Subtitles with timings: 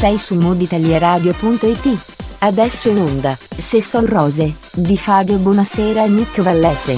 [0.00, 2.38] Sei su moditalieradio.it.
[2.38, 6.96] Adesso in onda, Se son rose, di Fabio Buonasera e Nick Vallese.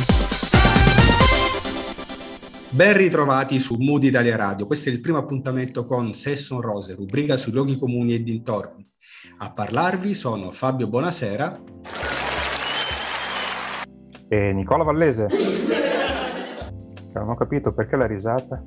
[2.70, 4.66] Ben ritrovati su Mood Italia Radio.
[4.66, 8.88] Questo è il primo appuntamento con Se son rose, rubrica sui luoghi comuni e dintorni.
[9.38, 11.60] A parlarvi sono Fabio Buonasera
[14.28, 15.81] e Nicola Vallese.
[17.20, 18.64] Non ho capito perché la risata.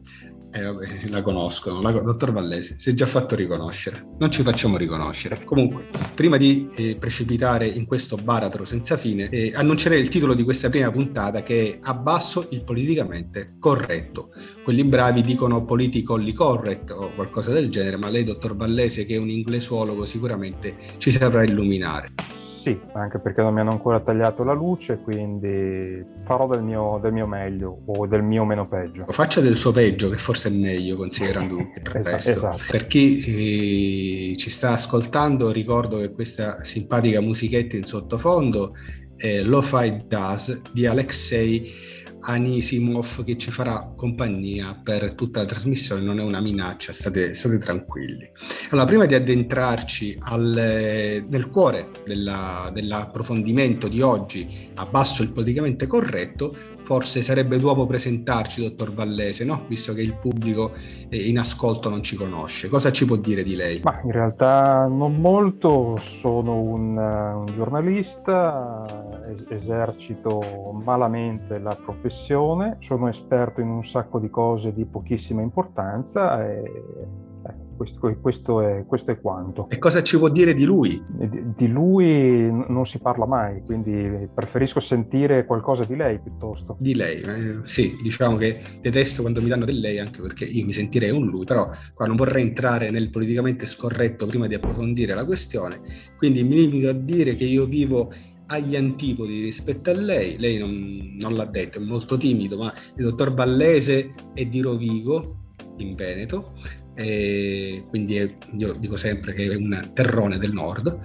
[0.52, 4.78] Eh, vabbè, la conoscono, la, dottor Vallesi, si è già fatto riconoscere, non ci facciamo
[4.78, 5.44] riconoscere.
[5.44, 10.44] Comunque, prima di eh, precipitare in questo baratro senza fine, eh, annuncerei il titolo di
[10.44, 14.30] questa prima puntata che è Abbasso il politicamente corretto.
[14.66, 19.20] Quelli bravi dicono politically correct o qualcosa del genere, ma lei, dottor Vallese, che è
[19.20, 22.08] un inglesuologo, sicuramente ci saprà illuminare.
[22.34, 27.14] Sì, anche perché non mi hanno ancora tagliato la luce, quindi farò del mio, del
[27.14, 29.06] mio meglio o del mio meno peggio.
[29.10, 32.32] Faccia del suo peggio, che forse è meglio, considerando tutto il esatto, resto.
[32.32, 32.64] Esatto.
[32.72, 38.74] Per chi eh, ci sta ascoltando, ricordo che questa simpatica musichetta in sottofondo
[39.16, 41.72] è Lo-Fi Does di Alexei
[42.26, 47.58] Anisimov che ci farà compagnia per tutta la trasmissione, non è una minaccia, state, state
[47.58, 48.30] tranquilli.
[48.70, 56.75] Allora, prima di addentrarci al, nel cuore della, dell'approfondimento di oggi, abbasso il politicamente corretto,
[56.86, 59.64] forse sarebbe dopo presentarci, dottor Vallese, no?
[59.68, 60.74] visto che il pubblico
[61.10, 62.70] in ascolto non ci conosce.
[62.70, 63.82] Cosa ci può dire di lei?
[63.84, 68.86] Ma in realtà non molto, sono un, un giornalista,
[69.50, 76.72] esercito malamente la professione, sono esperto in un sacco di cose di pochissima importanza e
[77.76, 79.68] questo, questo, è, questo, è, quanto.
[79.70, 81.04] E cosa ci può dire di lui?
[81.08, 86.76] Di, di, lui non si parla mai, quindi preferisco sentire qualcosa di lei piuttosto.
[86.80, 90.66] Di lei, eh, sì, diciamo che detesto quando mi danno del lei, anche perché io
[90.66, 95.14] mi sentirei un lui, però qua non vorrei entrare nel politicamente scorretto prima di approfondire
[95.14, 95.82] la questione,
[96.18, 98.12] quindi mi limito a dire che io vivo
[98.48, 103.04] agli antipodi rispetto a lei, lei non, non l'ha detto, è molto timido, ma il
[103.04, 105.40] dottor Ballese è di Rovigo,
[105.78, 106.54] in Veneto,
[106.96, 110.98] e quindi è, io dico sempre che è un terrone del nord,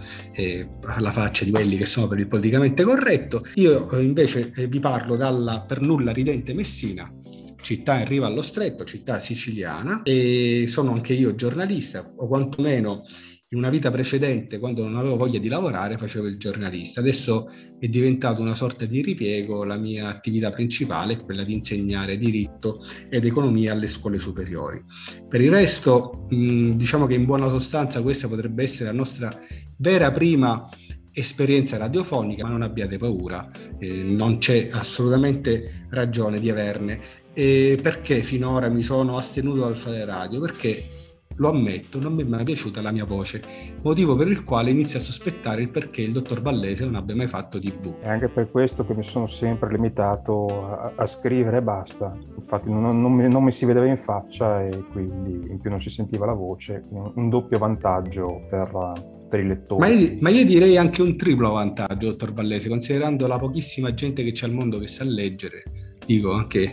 [0.86, 3.44] alla faccia di quelli che sono per il politicamente corretto.
[3.54, 7.12] Io eh, invece eh, vi parlo dalla per nulla ridente Messina,
[7.60, 13.04] città in riva allo stretto, città siciliana, e sono anche io giornalista, o quantomeno
[13.52, 17.00] in una vita precedente, quando non avevo voglia di lavorare, facevo il giornalista.
[17.00, 17.50] Adesso
[17.80, 22.80] è diventato una sorta di ripiego, la mia attività principale è quella di insegnare diritto
[23.08, 24.80] ed economia alle scuole superiori.
[25.28, 29.36] Per il resto, diciamo che in buona sostanza questa potrebbe essere la nostra
[29.78, 30.68] vera prima
[31.12, 33.50] esperienza radiofonica, ma non abbiate paura,
[33.80, 37.00] eh, non c'è assolutamente ragione di averne.
[37.32, 40.40] E perché finora mi sono astenuto dal fare radio?
[40.40, 40.98] Perché
[41.40, 43.42] lo ammetto, non mi è mai piaciuta la mia voce,
[43.82, 47.28] motivo per il quale inizio a sospettare il perché il dottor Ballese non abbia mai
[47.28, 47.98] fatto TV.
[47.98, 52.14] È anche per questo che mi sono sempre limitato a, a scrivere e basta.
[52.38, 55.80] Infatti non, non, mi, non, mi, si vedeva in faccia e quindi in più non
[55.80, 58.92] si sentiva la voce, un, un doppio vantaggio per,
[59.30, 59.80] per i lettori.
[59.80, 64.22] Ma io, ma io, direi anche un triplo vantaggio, dottor Vallese, considerando la pochissima gente
[64.22, 65.62] che c'è al mondo che sa leggere.
[66.10, 66.68] Dico anche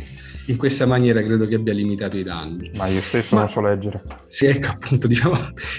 [0.48, 2.72] in questa maniera credo che abbia limitato i danni.
[2.76, 4.02] Ma io stesso Ma, non so leggere.
[4.26, 5.36] Sì, ecco appunto, diciamo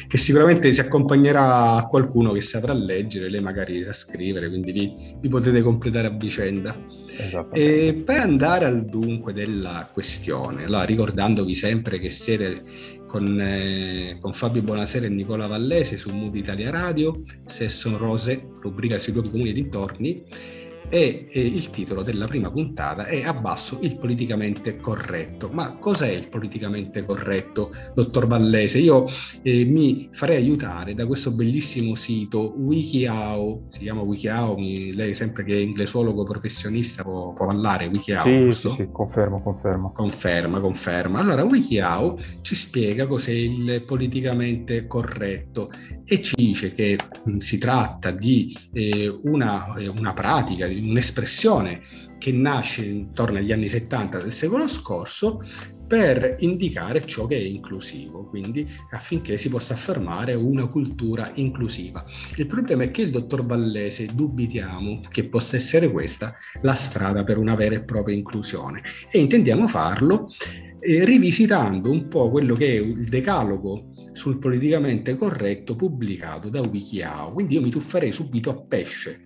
[0.07, 5.17] che sicuramente si accompagnerà a qualcuno che saprà leggere, lei magari sa scrivere, quindi vi,
[5.21, 6.77] vi potete completare a vicenda.
[7.53, 12.63] E per andare al dunque della questione, allora, ricordandovi sempre che siete
[13.07, 18.41] con, eh, con, Fabio Buonasera e Nicola Vallese su Mood Italia Radio, Se sono rose,
[18.61, 20.25] rubrica sui luoghi comuni e dintorni,
[20.89, 25.49] e eh, il titolo della prima puntata è Abbasso il politicamente corretto.
[25.53, 28.79] Ma cos'è il politicamente corretto, dottor Vallese?
[28.79, 29.07] Io
[29.43, 35.53] eh, mi farei aiutare da questo bellissimo sito WikiHow, si chiama WikiHow, lei sempre che
[35.53, 38.71] è inglesuologo professionista può, può parlare WikiHow, sì, giusto?
[38.71, 39.93] Sì, sì, confermo, confermo.
[39.93, 41.19] Conferma, conferma.
[41.21, 45.71] Allora WikiHow ci spiega cos'è il politicamente corretto
[46.05, 51.81] e ci dice che mh, si tratta di eh, una, eh, una pratica, di un'espressione
[52.19, 55.41] che nasce intorno agli anni 70 del secolo scorso
[55.89, 62.05] per indicare ciò che è inclusivo, quindi affinché si possa affermare una cultura inclusiva.
[62.37, 67.39] Il problema è che il dottor Vallese dubitiamo che possa essere questa la strada per
[67.39, 70.29] una vera e propria inclusione e intendiamo farlo
[70.81, 77.33] eh, rivisitando un po' quello che è il decalogo sul politicamente corretto pubblicato da WikiHow.
[77.33, 79.23] Quindi io mi tufferei subito a pesce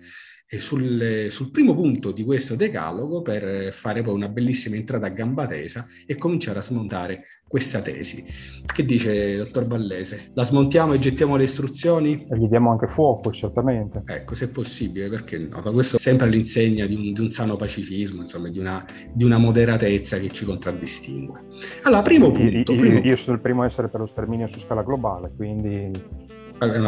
[0.59, 5.45] sul, sul, primo punto di questo decalogo per fare poi una bellissima entrata a gamba
[5.45, 7.23] tesa e cominciare a smontare
[7.53, 8.25] questa tesi.
[8.65, 10.31] Che dice dottor Vallese?
[10.33, 12.25] La smontiamo e gettiamo le istruzioni?
[12.27, 14.01] E gli diamo anche fuoco, certamente.
[14.05, 15.61] Ecco, se possibile, perché no?
[15.71, 18.83] Questo è sempre all'insegna di un, di un sano pacifismo, insomma, di una,
[19.13, 21.41] di una, moderatezza che ci contraddistingue.
[21.83, 22.71] Allora, primo punto.
[22.71, 22.99] Io, primo...
[22.99, 25.91] io sono il primo a essere per lo sterminio su scala globale, quindi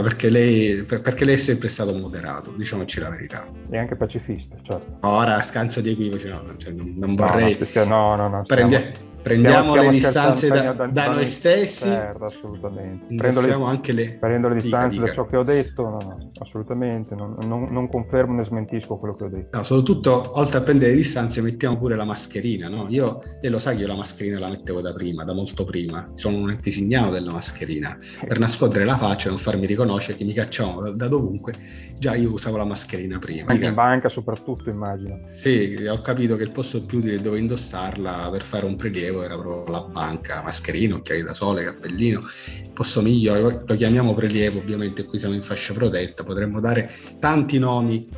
[0.01, 3.47] perché, lei, perché lei è sempre stato moderato, diciamoci la verità.
[3.69, 4.97] E anche pacifista, certo.
[5.07, 7.57] Ora, scanso di equivoci, no, cioè, non, non, vorrei...
[7.85, 8.43] No, no, no.
[8.43, 8.75] Prendi
[9.25, 11.87] prendiamo stiamo, le distanze da, da, da, noi stessi.
[11.87, 13.15] Certo, assolutamente.
[13.15, 16.31] Prendo le, anche le, prendo le distanze dica, da ciò che ho detto, no, no,
[16.39, 19.57] assolutamente, non, non, non, confermo né smentisco quello che ho detto.
[19.57, 22.85] No, soprattutto, oltre a prendere le distanze, mettiamo pure la mascherina, no?
[22.89, 26.11] Io, e lo sai che io la mascherina la mettevo da prima, da molto prima.
[26.13, 27.97] Sono un antisignano della mascherina.
[28.27, 31.53] Per nascondere la faccia e non farmi riconoscere che mi cacciavano da, da dovunque,
[31.97, 33.51] già io usavo la mascherina prima.
[33.51, 35.21] Anche in banca soprattutto, immagino.
[35.33, 39.23] Sì, ho capito che il posto più utile dove indossarla per fare un prelievo Diego
[39.23, 42.23] era proprio la banca, mascherino, occhiali da sole, cappellino.
[42.63, 47.57] Il posto migliore, lo chiamiamo prelievo, ovviamente qui siamo in fascia protetta, potremmo dare tanti
[47.57, 48.09] nomi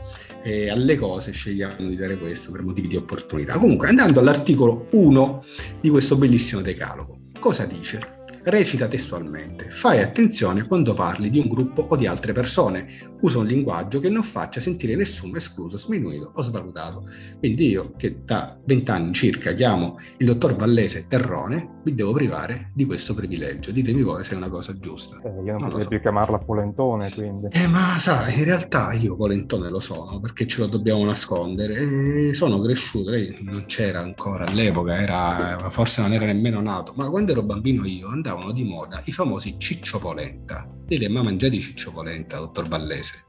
[0.43, 3.57] eh, alle cose, scegliamo di dare questo per motivi di opportunità.
[3.57, 5.43] Comunque, andando all'articolo 1
[5.79, 8.16] di questo bellissimo decalogo, cosa dice?
[8.49, 13.15] Recita testualmente: Fai attenzione quando parli di un gruppo o di altre persone.
[13.19, 17.03] Usa un linguaggio che non faccia sentire nessuno escluso, sminuito o svalutato.
[17.39, 22.85] Quindi io, che da vent'anni circa chiamo il dottor Vallese Terrone, vi devo privare di
[22.85, 23.71] questo privilegio.
[23.71, 25.17] Ditemi voi se è una cosa giusta.
[25.23, 25.87] Eh, io non, non potrei so.
[25.89, 27.47] più chiamarla Polentone, quindi.
[27.51, 32.29] Eh, ma sai, in realtà io Polentone lo sono perché ce lo dobbiamo nascondere.
[32.29, 37.09] E sono cresciuto, lei non c'era ancora all'epoca, era, forse non era nemmeno nato, ma
[37.09, 40.69] quando ero bambino io andavo andavano di moda i famosi cicciopolenta.
[40.87, 43.25] Lei li ha mangiati cicciopolenta, dottor Vallese?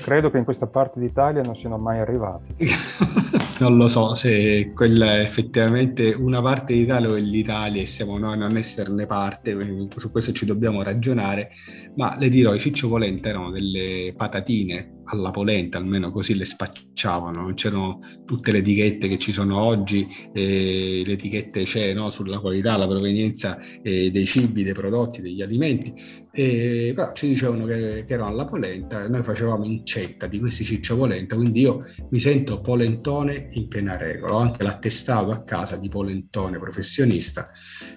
[0.00, 2.54] credo che in questa parte d'Italia non siano mai arrivati.
[3.60, 8.18] non lo so se quella è effettivamente una parte d'Italia o è l'Italia e siamo
[8.18, 11.50] noi a non esserne parte, su questo ci dobbiamo ragionare,
[11.96, 17.54] ma le dirò, i cicciopolenta erano delle patatine alla polenta, almeno così le spacciavano, non
[17.54, 22.76] c'erano tutte le etichette che ci sono oggi, eh, le etichette c'è no, sulla qualità,
[22.76, 25.92] la provenienza eh, dei cibi, dei prodotti, degli alimenti,
[26.32, 30.96] eh, però ci dicevano che, che, erano alla polenta, noi facevamo incetta di questi ciccio
[30.96, 35.88] polenta, quindi io mi sento polentone in piena regola, ho anche l'attestato a casa di
[35.88, 37.50] polentone professionista,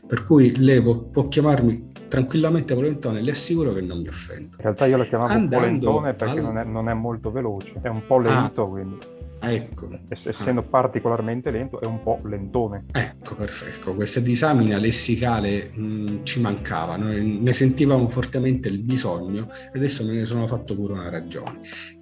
[0.06, 4.56] per cui lei può, può chiamarmi tranquillamente polentone, le assicuro che non mi offendo.
[4.57, 6.44] In realtà io lo chiamavo Andando polentone perché al...
[6.44, 8.68] non, è, non, è, molto veloce, è un po' lento, ah.
[8.68, 8.98] quindi.
[9.39, 9.88] Ecco.
[10.09, 10.63] Essendo ah.
[10.63, 12.86] particolarmente lento, è un po' lentone.
[12.92, 13.94] Ecco, perfetto.
[13.94, 20.13] Questa disamina lessicale mh, ci mancava, noi ne sentivamo fortemente il bisogno e adesso me
[20.13, 21.59] ne sono fatto pure una ragione.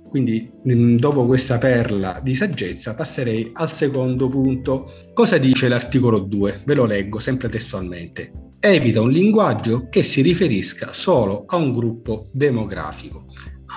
[0.07, 0.49] Quindi,
[0.95, 4.89] dopo questa perla di saggezza, passerei al secondo punto.
[5.13, 6.61] Cosa dice l'articolo 2?
[6.63, 8.44] Ve lo leggo sempre testualmente.
[8.67, 13.25] Evita un linguaggio che si riferisca solo a un gruppo demografico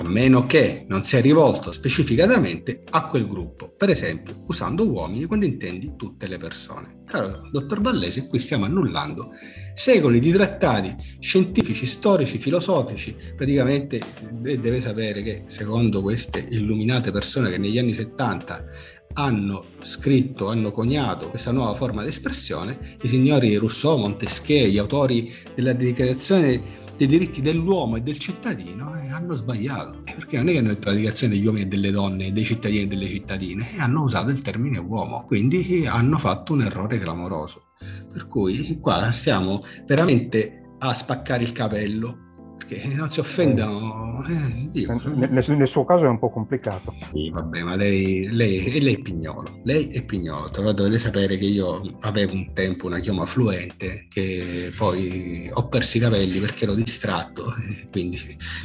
[0.00, 5.44] a meno che non sia rivolto specificatamente a quel gruppo, per esempio usando uomini quando
[5.44, 7.02] intendi tutte le persone.
[7.04, 9.30] Caro dottor Ballesi, qui stiamo annullando
[9.74, 14.00] secoli di trattati scientifici, storici, filosofici, praticamente
[14.30, 18.66] deve sapere che secondo queste illuminate persone che negli anni 70
[19.14, 25.34] hanno scritto, hanno coniato questa nuova forma di espressione, i signori Rousseau, Montesquieu, gli autori
[25.56, 30.02] della dichiarazione dei diritti dell'uomo e del cittadino eh, hanno sbagliato.
[30.04, 32.44] Eh, perché non è che hanno detto la dichiarazione degli uomini e delle donne, dei
[32.44, 36.98] cittadini e delle cittadine, eh, hanno usato il termine uomo, quindi hanno fatto un errore
[36.98, 37.68] clamoroso.
[38.12, 42.26] Per cui qua stiamo veramente a spaccare il capello
[42.68, 44.22] perché non si offendano.
[44.28, 46.94] Eh, nel, nel, suo caso è un po' complicato.
[47.12, 49.60] Sì, vabbè, ma lei, lei, lei è pignolo.
[49.64, 50.50] Lei è pignolo.
[50.50, 55.68] Tra l'altro dovete sapere che io avevo un tempo una chioma fluente che poi ho
[55.68, 57.54] perso i capelli perché ero distratto,
[57.90, 58.18] quindi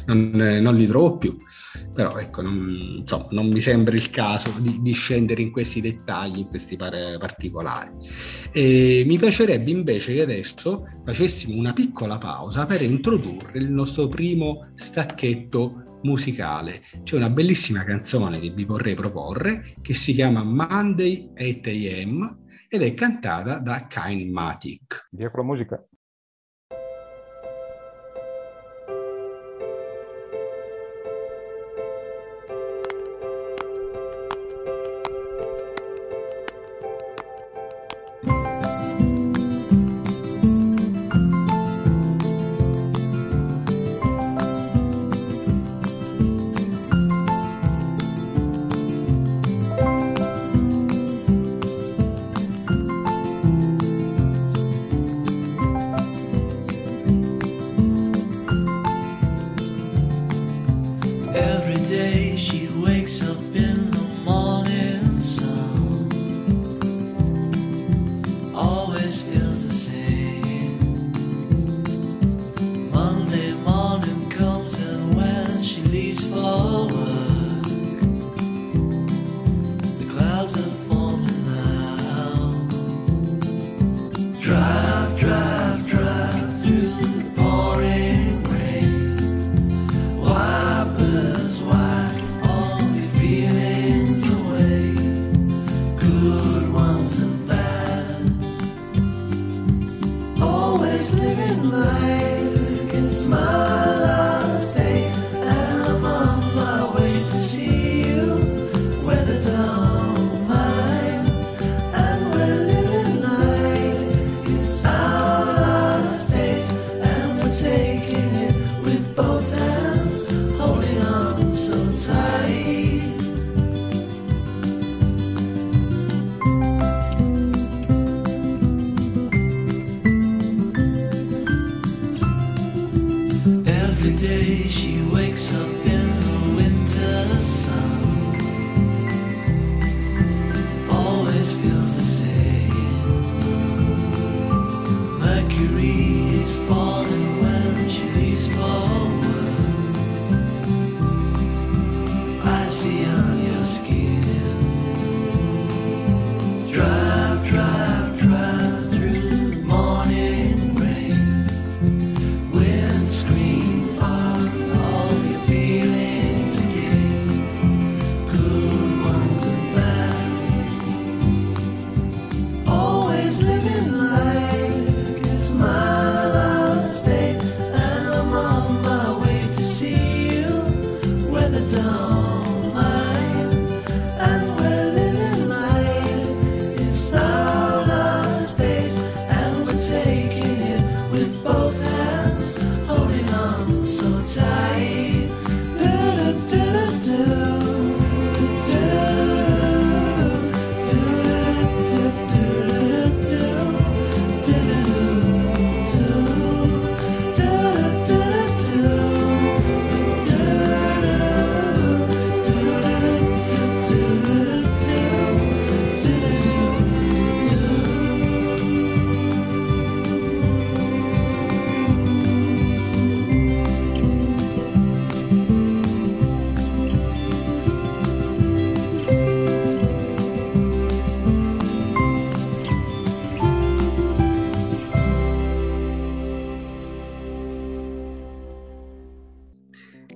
[0.06, 1.38] non, non li trovo più.
[1.94, 6.40] Però ecco, non, insomma, non mi sembra il caso di, di, scendere in questi dettagli,
[6.40, 7.92] in questi particolari.
[8.52, 14.08] E mi piacerebbe invece che adesso facessimo una piccola pausa per introdurre il nostro nostro
[14.08, 16.82] primo stacchetto musicale.
[17.04, 22.82] C'è una bellissima canzone che vi vorrei proporre che si chiama Monday 8 AM ed
[22.82, 25.10] è cantata da Kain Matic.
[25.16, 25.88] Con la musica.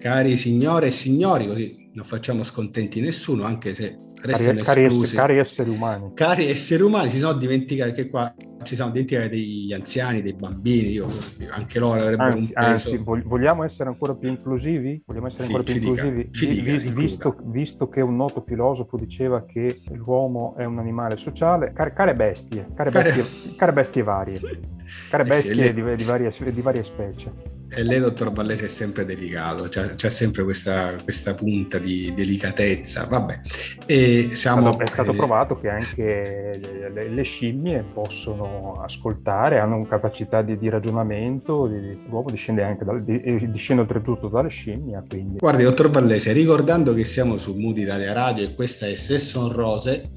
[0.07, 5.15] Cari signore e signori, così non facciamo scontenti nessuno, anche se restano Cari, esclusi.
[5.17, 6.11] cari esseri umani.
[6.13, 8.33] Cari esseri umani, si sono dimenticati che qua
[8.63, 11.09] ci siamo dimenticati degli anziani, dei bambini, io-
[11.49, 12.89] anche loro avrebbero Anzi, un peso.
[12.89, 15.03] anzi, vog- vogliamo essere ancora più inclusivi?
[15.05, 16.29] Vogliamo essere Sì, ancora più dica, inclusivi?
[16.31, 21.17] Vi- dica, vi- visto, visto che un noto filosofo diceva che l'uomo è un animale
[21.17, 24.35] sociale, care, care bestie, care Care- bestie, care bestie varie,
[25.11, 27.55] care bestie di, di varie, di varie specie.
[27.69, 33.05] E lei, dottor Vallese, è sempre delicato, c'ha sempre questa, questa punta di delicatezza.
[33.05, 33.41] Vabbè,
[33.85, 36.59] e siamo, Allora, è stato eh, provato che anche
[36.93, 42.85] le, le- scimmie possono ascoltare, hanno una capacità di, di ragionamento, di- l'uomo discende anche
[42.85, 47.53] dal, di- e discende oltretutto dalle scimmie, quindi Guardi, dottor Vallese, ricordando che siamo su
[47.55, 50.09] Mood Italia Radio e questa è Sesson Rose,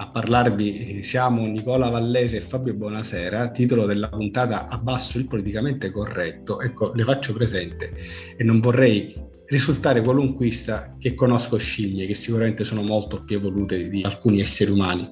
[0.00, 6.60] a parlarvi siamo Nicola Vallese e Fabio Buonasera, titolo della puntata Abbasso il politicamente corretto.
[6.60, 7.92] Ecco, le faccio presente
[8.36, 9.12] e non vorrei
[9.46, 15.10] risultare qualunquista che conosco scimmie, che sicuramente sono molto più evolute di alcuni esseri umani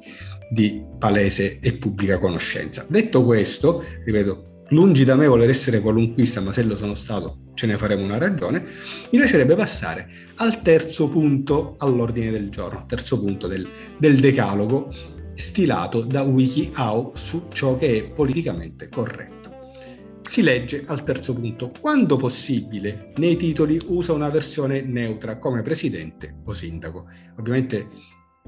[0.50, 2.87] di palese e pubblica conoscenza.
[2.88, 7.66] Detto questo, ripeto, lungi da me voler essere qualunquista, ma se lo sono stato ce
[7.66, 13.46] ne faremo una ragione, mi piacerebbe passare al terzo punto all'ordine del giorno, terzo punto
[13.46, 13.66] del,
[13.99, 14.92] del decalogo
[15.35, 19.35] stilato da WikiHow su ciò che è politicamente corretto.
[20.23, 26.38] Si legge al terzo punto, quando possibile, nei titoli usa una versione neutra come presidente
[26.46, 27.06] o sindaco.
[27.38, 27.88] Ovviamente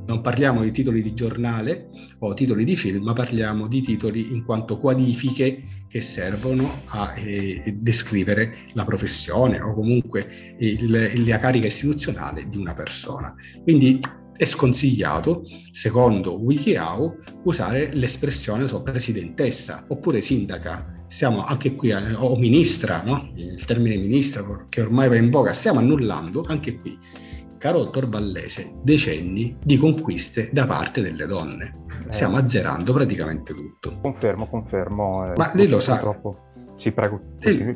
[0.07, 1.88] non parliamo di titoli di giornale
[2.21, 7.76] o titoli di film, ma parliamo di titoli in quanto qualifiche che servono a eh,
[7.78, 13.35] descrivere la professione o comunque il- la carica istituzionale di una persona.
[13.62, 14.00] Quindi
[14.37, 20.95] è sconsigliato, secondo WikiHow, usare l'espressione so, presidentessa oppure sindaca.
[21.09, 23.33] Stiamo anche qui, eh, o ministra, no?
[23.35, 26.97] il termine ministra che ormai va in voga, stiamo annullando anche qui
[27.59, 31.85] caro dottor Vallese, decenni di conquiste da parte delle donne.
[32.09, 32.41] Stiamo Eh.
[32.41, 33.99] azzerando praticamente tutto.
[34.00, 35.27] confermo, confermo.
[35.27, 35.95] eh, Ma lei lo sa.
[35.99, 36.43] purtroppo-
[36.79, 37.75] Sì, prego, Lei-.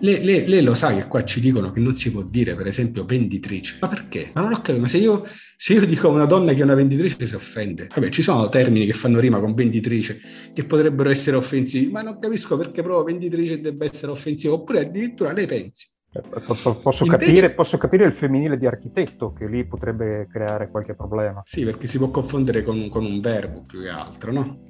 [0.00, 2.66] Lei, lei- lei lo sa che qua ci dicono che non si può dire, per
[2.66, 3.76] esempio, venditrice.
[3.78, 4.30] Ma perché?
[4.32, 5.22] Ma non ho capito, ma se io,
[5.54, 7.88] se io dico a una donna che è una venditrice si offende.
[7.94, 10.18] Vabbè, ci sono termini che fanno rima con venditrice
[10.54, 15.32] che potrebbero essere offensivi, ma non capisco perché proprio venditrice debba essere offensiva, oppure addirittura
[15.32, 15.86] lei pensi
[16.18, 20.26] Eh, po- po- Posso, Invece- capire, posso capire il femminile di architetto, che lì potrebbe
[20.30, 21.42] creare qualche problema.
[21.44, 24.66] Sì, perché si può confondere con un, con un verbo più che altro, no?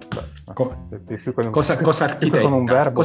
[0.52, 2.48] Co- un- cosa, cosa architetta?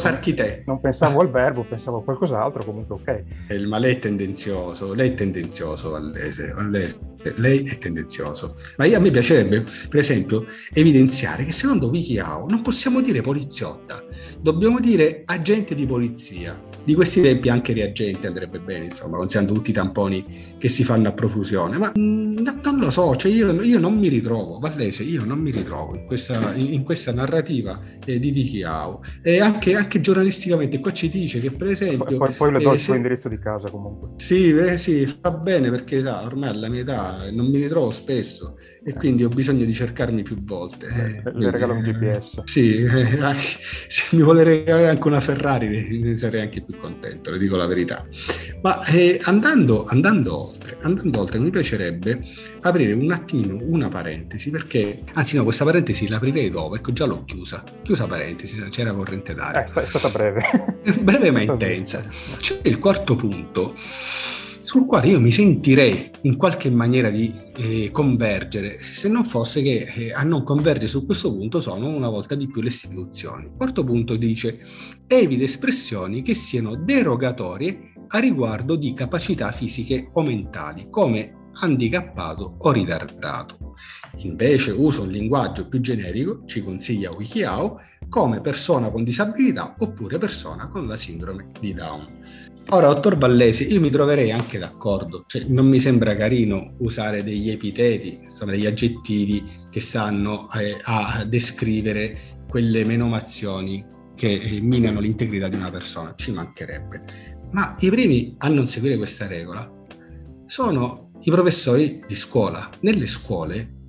[0.09, 0.63] architetta?
[0.65, 3.23] Non pensavo al verbo, pensavo a qualcos'altro, comunque ok.
[3.47, 6.99] Eh, Ma lei è tendenzioso, lei è tendenzioso, Vallese, Vallese,
[7.35, 8.55] lei è tendenzioso.
[8.77, 14.03] Ma io- a me piacerebbe, per esempio, evidenziare che secondo WikiHow non possiamo dire poliziotta,
[14.39, 16.71] dobbiamo dire agente di polizia.
[16.85, 21.07] Di questi tempi anche reagente andrebbe bene, insomma, considerando tutti i tamponi che si fanno
[21.09, 21.77] a profusione.
[21.77, 25.39] Ma mm, no- non lo so, cioè io, io non mi ritrovo, Vallese, io non
[25.39, 29.01] mi ritrovo in questa, in, questa narrativa eh, di WikiHow.
[29.21, 32.17] E anche, anche giornalisticamente qua ci dice che, per esempio...
[32.17, 34.11] Poi, poi- le do eh, il suo indirizzo di casa comunque.
[34.15, 38.55] sì, eh, sì, fa bene perché sa, ormai alla mia età non mi ritrovo spesso
[38.83, 40.87] e quindi ho bisogno di cercarmi più volte.
[40.87, 42.41] eh, Le quindi, regalo un eh, GPS.
[42.43, 47.37] Sì, eh, se mi vuole regalare anche una Ferrari ne sarei anche più contento, le
[47.37, 48.05] dico la verità.
[48.61, 52.21] Ma eh, andando, andando oltre, andando oltre, mi piacerebbe
[52.61, 57.25] aprire un attimino una parentesi perché, anzi no, questa parentesi l'aprirei dopo, ecco già l'ho
[57.25, 59.61] chiusa, chiusa parentesi, c'era corrente d'aria.
[59.61, 60.41] Eh, è sta- è stata breve.
[61.01, 62.01] breve ma intensa.
[62.37, 63.75] C'è il quarto punto
[64.73, 69.91] sul quale io mi sentirei in qualche maniera di eh, convergere, se non fosse che
[69.93, 73.51] eh, a non convergere su questo punto sono una volta di più le istituzioni.
[73.57, 74.59] Quarto punto dice
[75.05, 82.71] evita espressioni che siano derogatorie a riguardo di capacità fisiche o mentali, come handicappato o
[82.71, 83.75] ritardato.
[84.17, 90.67] Invece usa un linguaggio più generico, ci consiglia WikiHow, come persona con disabilità oppure persona
[90.67, 92.51] con la sindrome di Down.
[92.69, 97.49] Ora, dottor Vallesi, io mi troverei anche d'accordo, cioè, non mi sembra carino usare degli
[97.49, 103.85] epiteti, insomma, degli aggettivi che stanno eh, a descrivere quelle menomazioni
[104.15, 107.41] che minano l'integrità di una persona, ci mancherebbe.
[107.53, 109.71] Ma i primi a non seguire questa regola
[110.47, 112.67] sono i professori di scuola.
[112.81, 113.81] Nelle scuole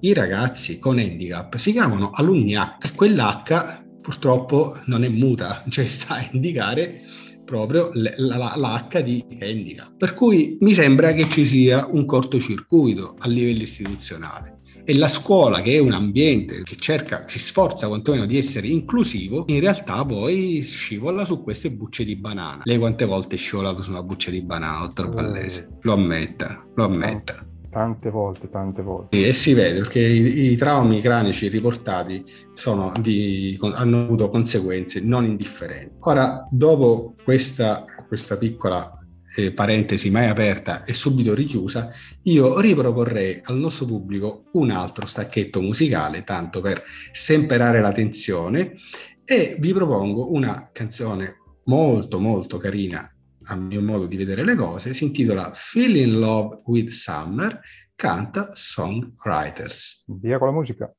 [0.00, 5.88] i ragazzi con handicap si chiamano alunni H e quell'H purtroppo non è muta, cioè
[5.88, 7.00] sta a indicare
[7.44, 9.96] proprio l- la, la- la H di handicap.
[9.96, 14.59] Per cui mi sembra che ci sia un cortocircuito a livello istituzionale.
[14.90, 19.44] E la scuola, che è un ambiente che cerca, si sforza quantomeno di essere inclusivo,
[19.46, 22.62] in realtà poi scivola su queste bucce di banana.
[22.64, 25.10] Lei quante volte è scivolato su una buccia di banana, dottor Eh.
[25.10, 25.68] Vallese?
[25.82, 27.46] Lo ammetta, lo ammetta.
[27.70, 29.28] Tante volte, tante volte.
[29.28, 32.24] E si vede perché i, i traumi cranici riportati
[33.00, 35.98] di- hanno avuto conseguenze non indifferenti.
[36.00, 38.99] Ora, dopo questa, questa piccola
[39.36, 41.90] eh, parentesi mai aperta e subito richiusa,
[42.24, 48.74] io riproporrei al nostro pubblico un altro stacchetto musicale, tanto per stemperare la tensione,
[49.24, 53.08] e vi propongo una canzone molto molto carina
[53.44, 57.60] a mio modo di vedere le cose, si intitola Feel in Love with Summer,
[57.94, 60.04] canta Songwriters.
[60.20, 60.92] Via con la musica.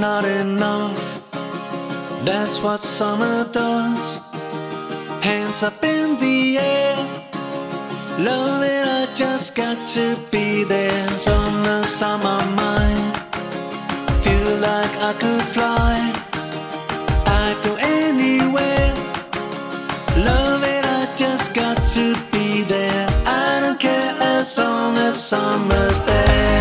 [0.00, 1.20] Not enough.
[2.24, 4.18] That's what summer does.
[5.22, 6.96] Hands up in the air.
[8.18, 11.08] Love it, I just got to be there.
[11.10, 13.16] Summer's on my mind.
[14.24, 15.94] Feel like I could fly.
[17.26, 18.92] I'd go anywhere.
[20.24, 23.06] Love it, I just got to be there.
[23.26, 26.53] I don't care as long as summer's there.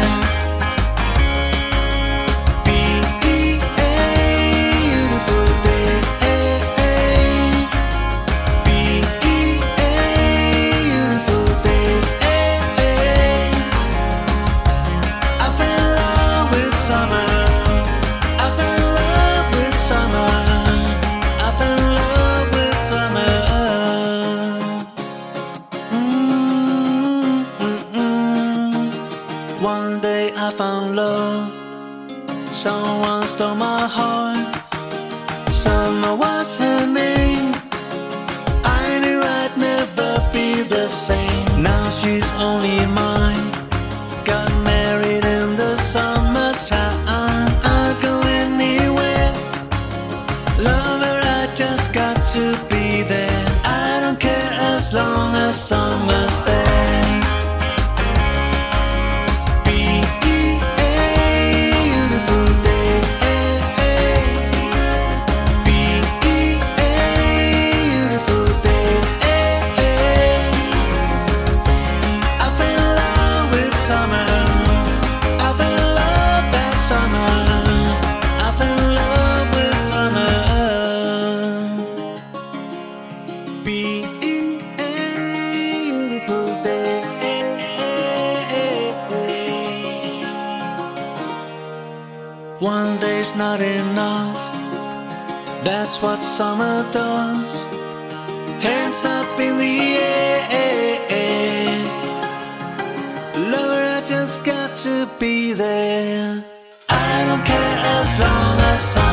[104.76, 106.44] To be there.
[106.90, 109.13] I don't care as long as summer's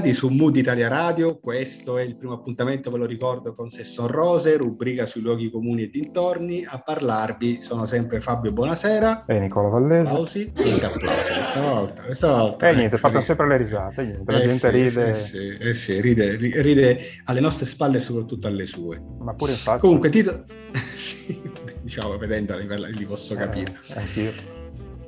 [0.00, 3.68] Ben trovati su Mood Italia Radio, questo è il primo appuntamento, ve lo ricordo, con
[3.68, 6.64] Sesson Rose, rubrica sui luoghi comuni e dintorni.
[6.66, 10.06] A parlarvi sono sempre Fabio Buonasera, E Nicola Vallese.
[10.06, 12.68] applausi, mica applausi questa volta, questa volta.
[12.68, 15.56] E niente, ecco, fanno sempre le risate, niente, la eh gente sì, ride, eh sì,
[15.58, 19.02] eh sì, ride, ri- ride alle nostre spalle e soprattutto alle sue.
[19.18, 19.80] ma pure in faccia.
[19.80, 20.46] Comunque, Tito,
[20.94, 21.42] sì,
[21.82, 23.78] diciamo, vedendola li posso capire.
[23.88, 24.32] Eh, anch'io.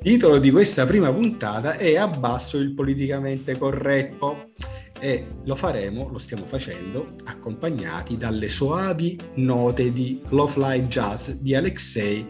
[0.03, 4.51] titolo di questa prima puntata è Abbasso il politicamente corretto
[5.03, 11.53] e lo faremo, lo stiamo facendo, accompagnati dalle soavi note di Love Live Jazz di
[11.53, 12.25] Alexei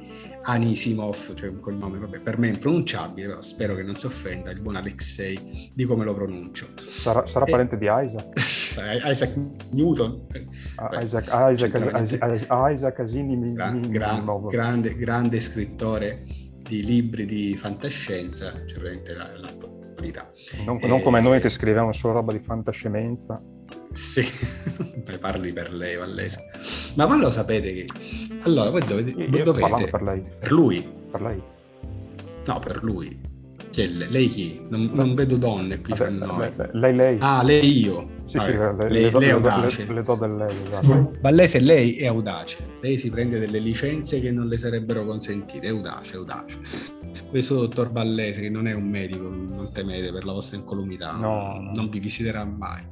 [0.45, 4.59] Anisimov, cioè un cognome vabbè, per me impronunciabile, però spero che non si offenda il
[4.59, 6.65] buon Alexei di come lo pronuncio.
[6.87, 7.51] Sarà, sarà Eh.
[7.51, 8.33] parente di Isaac?
[9.05, 9.35] Isaac
[9.69, 10.25] Newton,
[10.77, 16.23] Ah, Isaac, Isaac, centralmente- Isaac, Isaac Asini Gra- mi- gra- mi- grande, grande scrittore
[16.63, 19.29] di libri di fantascienza, cioè veramente la-
[20.03, 20.29] l'attualità.
[20.65, 23.41] non, eh, non come noi che scriviamo solo roba di fantascienza.
[23.91, 24.23] Sì,
[25.03, 26.39] Beh, parli per lei, Vallese.
[26.95, 27.85] Ma voi lo sapete che...
[28.41, 29.11] Allora, voi dovete...
[29.11, 30.23] Io, dovete- per lei.
[30.39, 30.87] per lui?
[31.11, 31.41] Per lei.
[32.45, 33.31] No, per lui.
[33.73, 34.07] Chi è lei?
[34.11, 34.61] Lei chi?
[34.69, 36.51] Non, non vedo donne qui Vabbè, fra noi.
[36.55, 37.17] beh, lei, lei.
[37.21, 38.07] Ah, lei io.
[38.25, 39.85] sì, Vabbè, sì, le, le- lei, le do, lei è audace.
[39.87, 41.11] le- le do del lei, esatto.
[41.21, 42.57] Vallese, lei è audace.
[42.81, 45.65] Lei si prende delle licenze che non le sarebbero consentite.
[45.65, 46.59] È audace, è audace.
[47.29, 51.57] Questo dottor Vallese, che non è un medico, non temete per la vostra incolumità, No,
[51.59, 51.71] no.
[51.73, 52.85] non vi visiterà mai.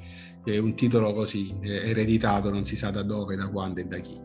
[0.44, 4.00] È un titolo così, eh, ereditato, non si sa da dove, da quando e da
[4.00, 4.18] chi.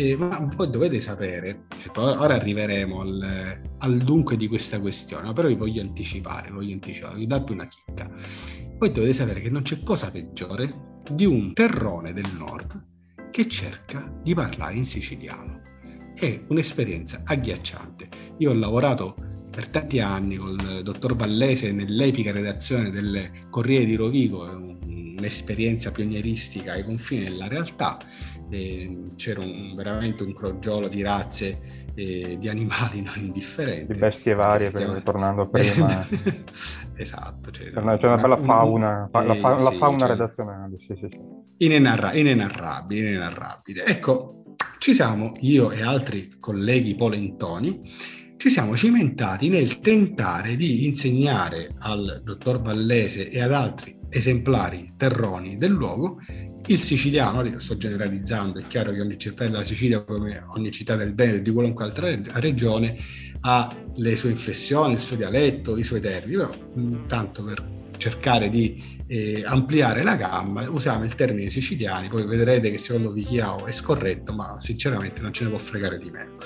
[0.00, 5.46] Eh, ma voi dovete sapere, cioè, ora arriveremo al, al dunque di questa questione, però
[5.46, 8.10] vi voglio anticipare, voglio anticipare, vi darvi una chicca.
[8.78, 12.82] Voi dovete sapere che non c'è cosa peggiore di un terrone del nord
[13.30, 15.60] che cerca di parlare in siciliano.
[16.14, 18.08] È un'esperienza agghiacciante.
[18.38, 19.14] Io ho lavorato
[19.50, 24.78] per tanti anni con il dottor Vallese nell'epica redazione delle Corriere di Rovigo, un-
[25.20, 27.98] un'esperienza pionieristica ai confini della realtà.
[28.50, 31.60] Eh, c'era un- veramente un crogiolo di razze
[31.94, 33.92] e di animali non indifferenti.
[33.92, 34.98] Di bestie varie, per- Effettivamente.
[34.98, 36.06] ritornando prima.
[36.96, 37.50] esatto.
[37.50, 40.08] C'è, una, c'è una bella un- fauna, fa- la, fa- eh, la sì, fauna cioè,
[40.08, 41.64] redazionale, sì, sì, sì.
[41.64, 43.84] inenarra- inenarrabile, inenarrabile.
[43.84, 44.40] Ecco,
[44.78, 47.80] ci siamo, io e altri colleghi polentoni,
[48.36, 55.56] ci siamo cimentati nel tentare di insegnare al dottor Vallese e ad altri esemplari terroni
[55.56, 56.18] del luogo
[56.66, 61.14] il siciliano, sto generalizzando, è chiaro che ogni città della Sicilia, come ogni città del
[61.14, 62.96] Veneto di qualunque altra re- regione,
[63.40, 68.48] ha le sue inflessioni, il suo dialetto, i suoi termini, però mh, tanto per cercare
[68.48, 73.72] di eh, ampliare la gamma, usiamo il termine siciliani, poi vedrete che secondo Vichiao è
[73.72, 76.36] scorretto, ma sinceramente non ce ne può fregare di meno.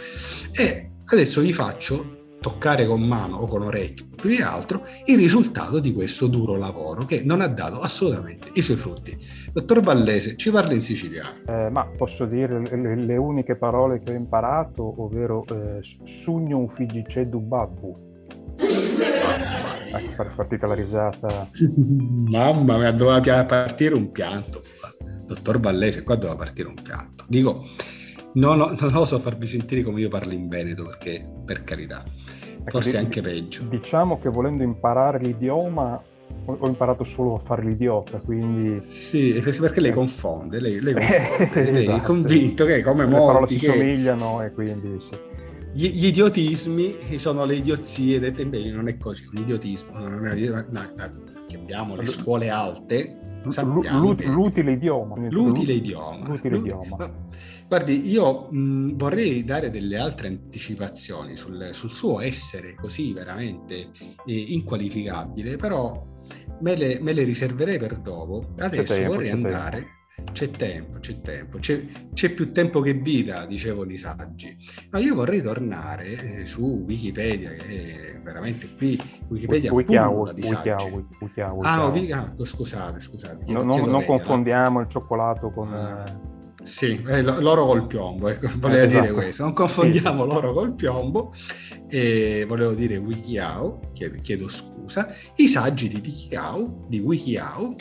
[0.53, 5.79] E adesso vi faccio toccare con mano o con orecchio più che altro il risultato
[5.79, 9.17] di questo duro lavoro che non ha dato assolutamente i suoi frutti.
[9.51, 11.39] Dottor Vallese, ci parla in siciliano.
[11.47, 16.69] Eh, ma posso dire le, le- uniche parole che ho imparato, ovvero eh, sugno un
[16.69, 18.13] figicedu babbu.
[18.59, 21.49] Ecco, partita la risata.
[22.29, 24.63] Mamma mia, doveva partire un pianto.
[25.25, 27.25] Dottor Vallese, qua doveva partire un pianto.
[27.27, 27.65] Dico,
[28.35, 32.03] non, ho- non oso farvi sentire come io parlo in Veneto, perché per carità,
[32.59, 33.65] Ecco, forse di- anche peggio.
[33.65, 36.01] Diciamo che volendo imparare l'idioma
[36.47, 38.83] ho, imparato solo a fare l'idiota, quindi...
[38.87, 42.03] Sì, perché lei confonde, lei, lei, confonde, lei Esatto.
[42.03, 45.15] è convinto che come Le parole molti si che somigliano e quindi sì.
[45.73, 50.35] gli, gli idiotismi sono le idiozie, dette bene, non è così, un idiotismo, non è,
[50.35, 51.13] no, no,
[51.47, 53.19] che abbiamo le scuole alte,
[53.51, 55.17] sappiamo l'utile idioma.
[55.29, 56.29] l'utile idioma.
[56.29, 56.97] L'utile L'ut- idioma.
[56.97, 57.13] ma-
[57.67, 63.91] Guardi, io mh, vorrei dare delle altre anticipazioni sul, sul suo essere così veramente
[64.27, 66.07] eh, inqualificabile, però
[66.61, 68.53] me le, me le riserverei per dopo.
[68.59, 69.49] Adesso tempo, vorrei c'è tempo.
[70.35, 71.81] C'è tempo, c'è tempo, c'è,
[72.13, 74.57] c'è più tempo che vita, dicevano i saggi.
[74.91, 80.85] Ma io vorrei tornare eh, su Wikipedia, che è veramente qui Wikipedia pullula di saggi.
[80.91, 83.37] Wiki- Wikiao, Ah, ah, scusate, scusate.
[83.39, 84.07] No- chiedo- non, chiedo non pena.
[84.17, 85.73] confondiamo il cioccolato con...
[85.73, 86.33] Ah.
[86.65, 89.15] Sì, eh, lo- l'oro col piombo, ecco, voleva Eh, dire esatto.
[89.15, 89.43] questo.
[89.45, 91.33] Non confondiamo l'oro col piombo,
[91.89, 95.09] e volevo dire Wikiao, chiedo, chiedo scusa.
[95.37, 97.75] I saggi di Wikiao, di Wikiao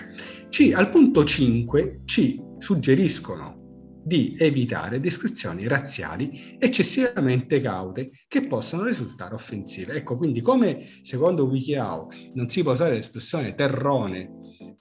[0.49, 3.61] ci, al punto 5 ci suggeriscono
[4.05, 9.93] di evitare descrizioni razziali eccessivamente caute che possano risultare offensive.
[9.93, 14.29] Ecco, quindi come secondo Wikiao non si può usare l'espressione terrone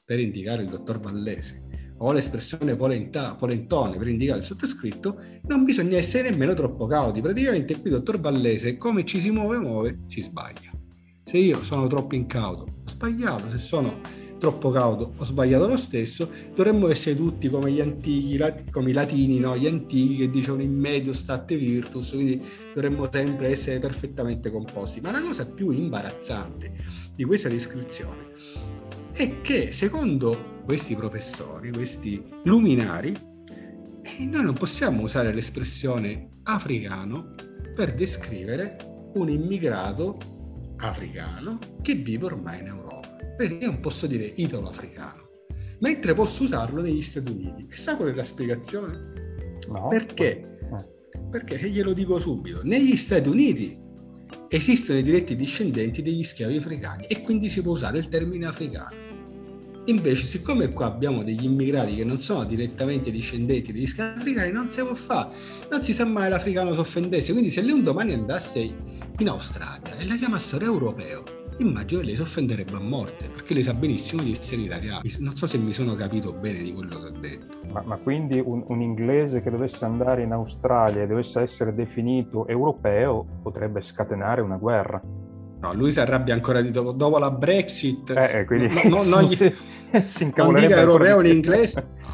[0.04, 1.62] per indicare il dottor Vallese
[2.04, 7.20] o l'espressione polenta, polentone per indicare il sottoscritto, non bisogna essere nemmeno troppo cauti.
[7.20, 10.70] Praticamente qui, dottor Vallese, come ci si muove, muove, si sbaglia.
[11.24, 14.00] Se io sono troppo incauto, ho sbagliato, se sono
[14.40, 18.36] troppo cauto, ho sbagliato lo stesso, dovremmo essere tutti come gli antichi,
[18.72, 19.56] come i latini, no?
[19.56, 25.00] gli antichi che dicevano in medio state virtus, quindi dovremmo sempre essere perfettamente composti.
[25.00, 26.72] Ma la cosa più imbarazzante
[27.14, 28.30] di questa descrizione
[29.12, 37.35] è che secondo questi professori, questi luminari, eh, noi non possiamo usare l'espressione africano
[37.75, 38.77] per descrivere
[39.14, 40.18] un immigrato
[40.79, 43.09] africano che vive ormai in Europa.
[43.37, 45.29] Perché io non posso dire italo-africano,
[45.81, 47.66] mentre posso usarlo negli Stati Uniti.
[47.70, 49.12] E sa qual è la spiegazione?
[49.68, 49.88] no?
[49.88, 50.59] Perché?
[50.61, 51.18] Eh.
[51.31, 53.79] Perché glielo dico subito, negli Stati Uniti
[54.56, 59.10] esistono i diretti discendenti degli schiavi africani e quindi si può usare il termine africano.
[59.86, 64.68] Invece, siccome qua abbiamo degli immigrati che non sono direttamente discendenti degli schiavi africani, non
[64.68, 65.34] si può fare.
[65.70, 67.32] Non si sa mai l'africano si offendesse.
[67.32, 68.60] Quindi, se lei un domani andasse
[69.18, 73.62] in Australia e la chiamassero europeo, immagino che lei si offenderebbe a morte, perché lei
[73.62, 75.01] sa benissimo di essere italiano.
[75.18, 77.59] Non so se mi sono capito bene di quello che ho detto.
[77.70, 82.46] Ma, ma quindi un, un inglese che dovesse andare in Australia e dovesse essere definito
[82.46, 85.01] europeo potrebbe scatenare una guerra.
[85.61, 88.11] No, lui si arrabbia ancora di dopo, dopo la Brexit.
[88.11, 91.87] Eh, eh, quindi No, no, non gli- si non incavolerebbe dica ancora europeo in inglese.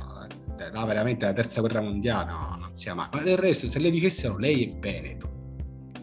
[0.59, 3.07] No, eh, no, veramente la terza guerra mondiale, no, non sia mai.
[3.13, 5.31] Ma del resto, se le dicessero lei è Veneto,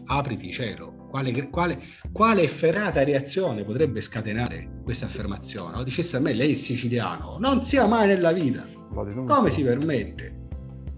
[0.06, 5.78] apriti cielo, quale, quale, quale efferata reazione potrebbe scatenare questa affermazione?
[5.78, 8.64] O dicesse a me lei è siciliano, non sia mai nella vita.
[9.26, 10.44] Come si permette?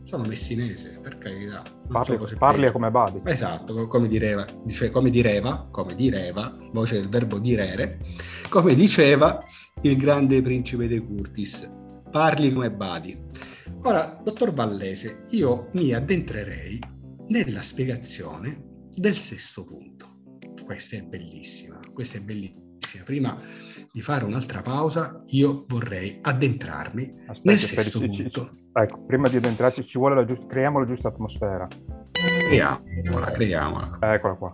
[0.05, 1.63] Sono messinese, per carità.
[1.89, 3.21] Non so Parli, parli come Badi.
[3.25, 7.99] Esatto, co- come direva, dice, come direva, come direva, voce del verbo direre,
[8.49, 9.45] come diceva
[9.83, 11.69] il grande principe De Curtis,
[12.11, 13.21] parli come badi.
[13.83, 16.81] Ora, dottor Vallese, io mi addentrerei
[17.29, 18.68] nella spiegazione
[19.01, 20.17] del sesto punto.
[20.65, 22.67] Questa è bellissima, questa è bellissima.
[23.05, 23.37] Prima
[23.93, 28.57] di fare un'altra pausa, io vorrei addentrarmi Aspetta, nel sesto ci- ci- punto.
[28.73, 31.67] ecco, prima di addentrarci ci vuole la giusta, creiamo la giusta atmosfera.
[32.13, 33.99] Creiamola, creiamola.
[34.01, 34.51] Eccola qua.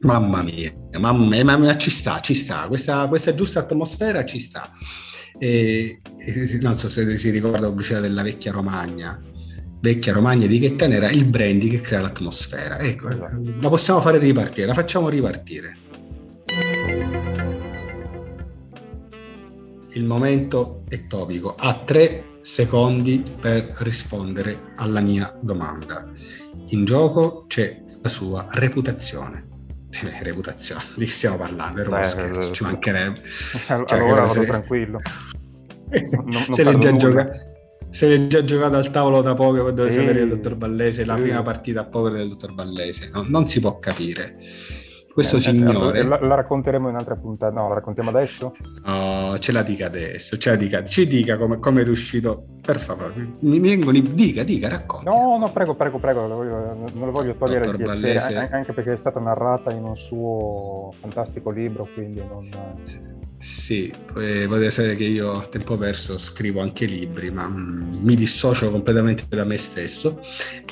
[0.00, 4.38] Mamma mia, mamma mia, mamma mia, ci sta, ci sta, questa, questa giusta atmosfera ci
[4.38, 4.70] sta.
[5.38, 9.20] E, e non so se si ricorda la pubblicità della vecchia Romagna,
[9.84, 12.78] vecchia Romagna di che era il brandy che crea l'atmosfera.
[12.78, 13.38] Ecco, Esatto.
[13.60, 15.76] la possiamo fare ripartire, la facciamo ripartire.
[19.90, 26.10] Il momento è topico, ha tre secondi per rispondere alla mia domanda.
[26.68, 29.44] In gioco c'è la sua reputazione.
[29.90, 31.80] Eh, reputazione, di che stiamo parlando?
[31.80, 33.20] Era uno Beh, scherzo, ci eh, mancherebbe.
[33.68, 35.00] Allora Cioè, vado se- tranquillo.
[35.94, 37.52] Non- non se l'è già giocato
[37.94, 40.00] se l'è già giocato al tavolo da poco quando deve Sì.
[40.00, 41.22] sapere il dottor Ballese la Sì.
[41.22, 44.36] prima partita a poker del dottor Ballese no, non si può capire
[45.12, 47.52] questo Eh, eh, signore La, la racconteremo in altra puntata.
[47.54, 48.52] No, la raccontiamo adesso?
[48.84, 52.80] oh, ce la dica adesso ce la dica, ci dica come, come è riuscito per
[52.80, 55.04] favore, mi vengono dica, dica, racconti.
[55.06, 58.94] No, no, prego, prego, prego, lo voglio- non lo voglio togliere il piacere, anche perché
[58.94, 62.48] è stata narrata in un suo fantastico libro, quindi non...
[62.82, 62.98] Sì,
[64.16, 68.70] eh, potete sapere che io a tempo perso scrivo anche libri, ma mm, mi dissocio
[68.70, 70.20] completamente da me stesso.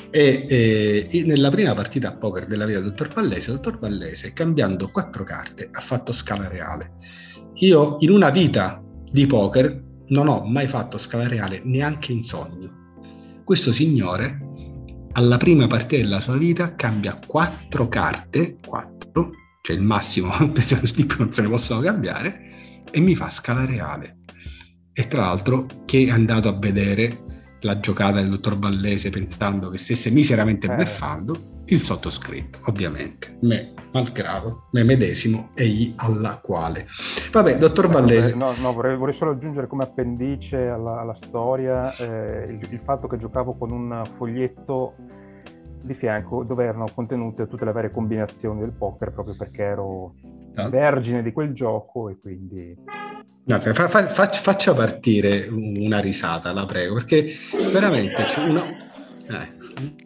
[0.09, 3.79] E eh, in- nella prima partita a poker della vita del dottor Vallese, il dottor
[3.79, 6.93] Vallese, cambiando quattro carte, ha fatto scala reale.
[7.57, 8.81] Io in una vita
[9.11, 12.81] di poker non ho mai fatto scala reale neanche in sogno.
[13.43, 14.39] Questo signore,
[15.13, 19.31] alla prima partita della sua vita, cambia quattro carte, quattro,
[19.65, 20.29] cioè il massimo,
[20.67, 22.51] cioè di più non se ne possono cambiare,
[22.91, 24.17] e mi fa scala reale.
[24.91, 27.23] E tra l'altro che è andato a vedere
[27.61, 30.75] la giocata del dottor Vallese pensando che stesse miseramente Eh.
[30.75, 36.85] bluffando, il sottoscritto, ovviamente, me, malgrado, me medesimo, egli alla quale.
[37.31, 42.51] Vabbè, dottor Vallese, No, no, vorrei, vorrei solo aggiungere come appendice alla, alla storia eh,
[42.51, 44.95] il, il fatto che giocavo con un foglietto
[45.83, 50.15] di fianco dove erano contenute tutte le varie combinazioni del poker proprio perché ero
[50.55, 50.69] Ah.
[50.69, 52.77] vergine di quel gioco e quindi...
[53.45, 57.25] No, se- fa- fa- fac- faccia partire una risata, la prego, perché
[57.71, 58.61] veramente c'è una...
[58.63, 59.51] eh,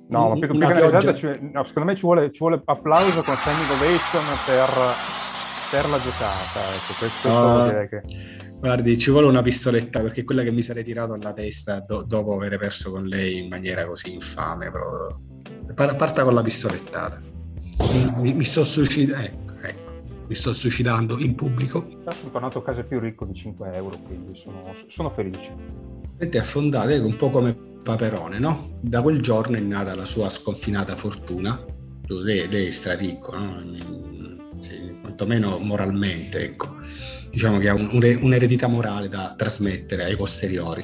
[0.07, 2.61] No, ma più, più che una risata, ci- no, secondo me ci vuole, ci vuole
[2.63, 4.69] applauso con standing ovation per,
[5.69, 6.59] per la giocata.
[6.73, 8.01] Ecco, questo dire che...
[8.59, 12.03] Guardi, ci vuole una pistoletta perché è quella che mi sarei tirato alla testa do-
[12.03, 14.71] dopo aver perso con lei in maniera così infame.
[14.71, 15.21] Proprio.
[15.75, 17.21] Par- Parta con la pistolettata.
[18.17, 19.23] Mi, mi- sto suicidando.
[19.23, 19.91] Ecco, ecco.
[20.27, 21.87] Mi sto suicidando in pubblico.
[22.09, 25.53] Sono tornato a casa più ricco di 5 euro, quindi sono, sono felice.
[26.17, 28.79] Vedete, affondate ecco, un po' come Paperone, no?
[28.81, 31.63] Da quel giorno è nata la sua sconfinata fortuna.
[32.07, 33.61] Lei, lei è straricco, no?
[34.59, 36.75] Sì, quantomeno moralmente, ecco.
[37.29, 40.83] Diciamo che ha un- un- un'eredità morale da trasmettere ai posteriori.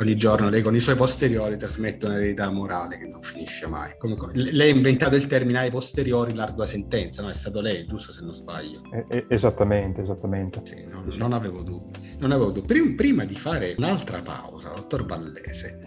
[0.00, 3.92] Ogni giorno lei con i suoi posteriori trasmette un'eredità morale che non finisce mai.
[3.96, 7.28] Come- come- lei ha inventato il termine ai posteriori l'ardua sentenza, no?
[7.28, 8.80] È stato lei, giusto se non sbaglio.
[8.92, 10.60] Eh, eh, esattamente, esattamente.
[10.64, 12.16] Sì, non, non avevo dubbi.
[12.18, 12.66] Non avevo dubbi.
[12.66, 15.78] Prim- Prima, di fare un'altra pausa, dottor Vallese,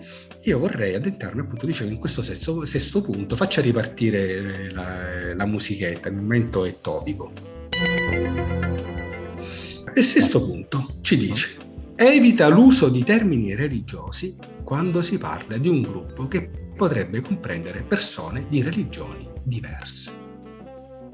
[0.43, 6.07] io vorrei addentrarmi, appunto, dicevo, in questo sesto, sesto punto, faccia ripartire la, la musichetta,
[6.07, 7.31] il momento è topico.
[9.97, 11.57] Il sesto punto ci dice,
[11.95, 18.45] evita l'uso di termini religiosi quando si parla di un gruppo che potrebbe comprendere persone
[18.47, 20.11] di religioni diverse.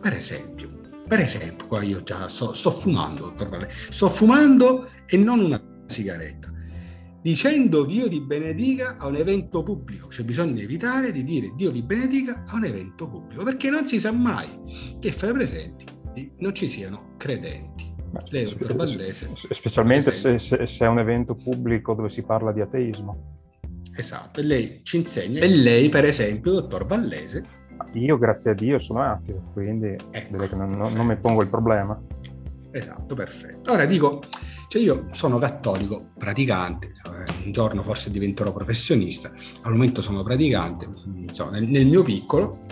[0.02, 3.34] Per esempio, per esempio, qua io già sto, sto fumando,
[3.69, 6.52] sto fumando e non una sigaretta.
[7.22, 11.72] Dicendo Dio ti benedica a un evento pubblico, c'è bisogno di evitare di dire Dio
[11.72, 14.50] vi benedica a un evento pubblico, perché non si sa mai
[15.00, 15.86] che fra i presenti
[16.39, 17.92] non ci siano credenti.
[18.13, 23.41] Vallese, spe- Specialmente se, se- se è un evento pubblico dove si parla di ateismo.
[23.95, 25.39] Esatto, e lei ci insegna.
[25.39, 27.62] E lei, per esempio, dottor Vallese,
[27.93, 30.56] Io, grazie a Dio, sono ateo, quindi Ecco.
[30.56, 31.99] non, non- non mi pongo il problema.
[32.71, 33.71] Esatto, perfetto.
[33.71, 34.21] Ora dico,
[34.67, 40.88] cioè io sono cattolico praticante, eh, un giorno forse diventerò professionista, al momento sono praticante,
[41.15, 42.65] insomma, nel, nel mio piccolo,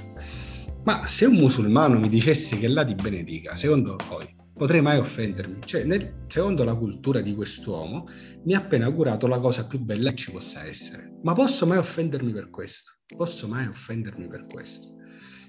[0.84, 4.26] ma se un musulmano mi dicesse che Allah ti benedica, secondo voi
[4.62, 5.58] potrei mai offendermi?
[5.66, 8.06] Cioè, nel- secondo la cultura di quest'uomo,
[8.44, 11.14] mi ha appena augurato la cosa più bella che ci possa essere.
[11.24, 12.92] Ma posso mai offendermi per questo?
[13.16, 14.98] Posso mai offendermi per questo?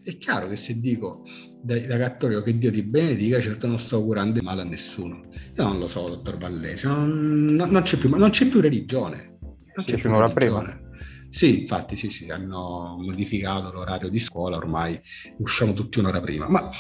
[0.03, 1.25] È chiaro che se dico
[1.63, 5.27] da, da cattolico che Dio ti benedica, certo non sto augurando il male a nessuno.
[5.31, 9.37] Io non lo so, dottor Vallese, non, non- non c'è, più, non c'è più religione.
[9.75, 10.81] Non Si c'è più religione.
[11.29, 14.99] Sì, infatti, sì, sì, hanno modificato l'orario di scuola, ormai
[15.39, 16.47] usciamo tutti un'ora prima.
[16.49, 16.71] Ma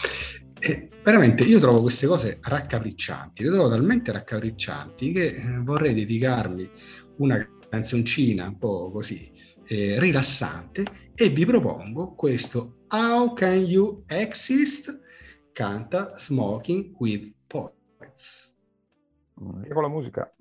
[0.64, 6.70] eh, veramente io trovo queste cose raccapriccianti, le trovo talmente raccapriccianti che eh, vorrei dedicarmi
[7.18, 9.30] una canzoncina un po' così
[9.66, 10.84] eh, rilassante
[11.14, 15.00] e vi propongo questo How Can You Exist?
[15.52, 18.54] canta Smoking with Poets.
[19.38, 20.32] Io con la musica.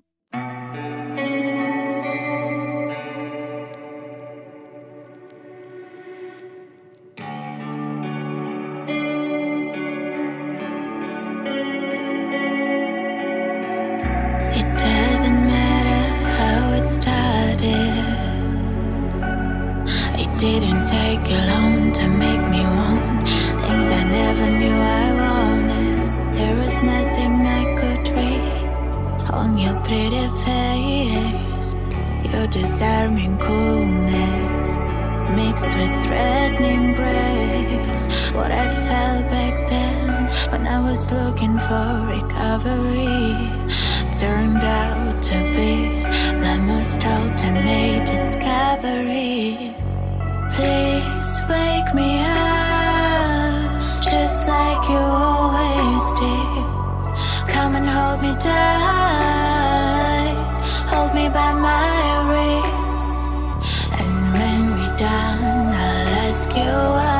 [16.82, 18.04] It started.
[20.22, 23.28] It didn't take you long to make me want
[23.64, 26.34] things I never knew I wanted.
[26.34, 31.76] There was nothing I could read on your pretty face.
[32.32, 34.78] Your disarming coolness
[35.38, 38.04] mixed with threatening grace.
[38.32, 43.38] What I felt back then when I was looking for recovery
[44.18, 46.01] turned out to be
[46.42, 49.72] my most ultimate discovery.
[50.54, 56.64] Please wake me up, just like you always did.
[57.54, 60.34] Come and hold me tight,
[60.92, 61.94] hold me by my
[62.28, 63.30] wrist.
[64.00, 66.74] And when we're done, I'll ask you
[67.06, 67.11] one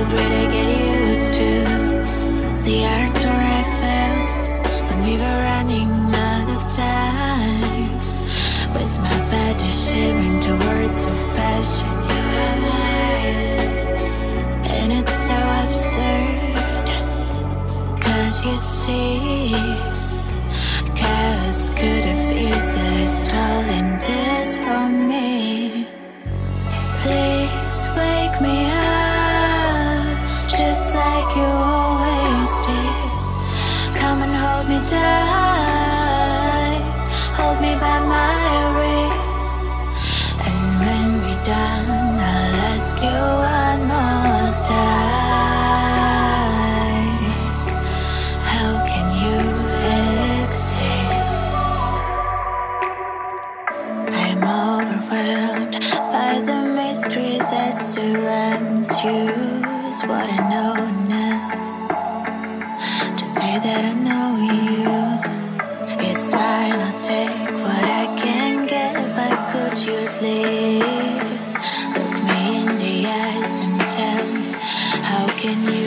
[0.00, 0.68] Could really get
[1.08, 1.50] used to.
[2.64, 4.28] The ardor I felt
[4.88, 7.90] when we were running out of time.
[8.72, 11.92] Was my body shivering to words of passion?
[12.08, 13.72] You are mine,
[14.72, 16.86] and it's so absurd.
[18.00, 19.52] Cause you see,
[20.94, 25.86] chaos could have easily stolen this from me.
[27.02, 28.99] Please wake me up,
[30.94, 33.10] like you always did.
[34.00, 36.82] Come and hold me tight,
[37.38, 38.42] hold me by my
[38.76, 39.76] wrist.
[40.46, 43.20] And when we're done, I'll ask you
[43.56, 45.00] one more time.
[48.52, 49.40] How can you
[50.42, 51.50] exist?
[54.22, 55.76] I'm overwhelmed
[56.14, 59.28] by the mysteries that surrounds you.
[60.06, 60.69] What I know
[75.40, 75.79] can you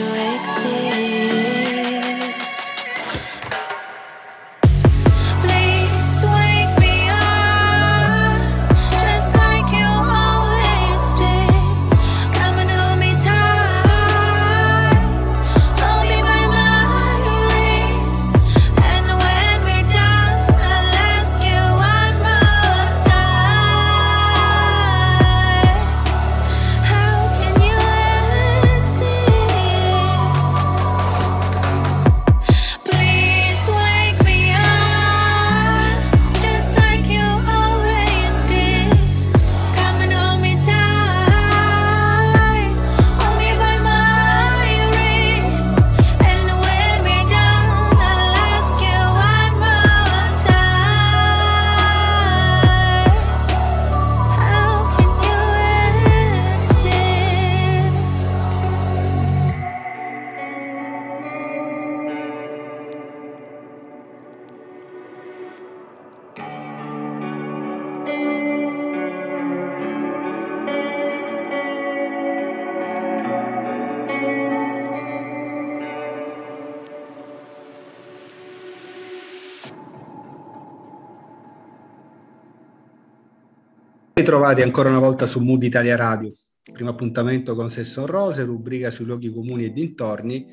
[84.34, 86.32] Ritrovati ancora una volta su Mood Italia Radio.
[86.72, 90.44] Primo appuntamento con Sesson Rose, rubrica sui luoghi comuni e dintorni.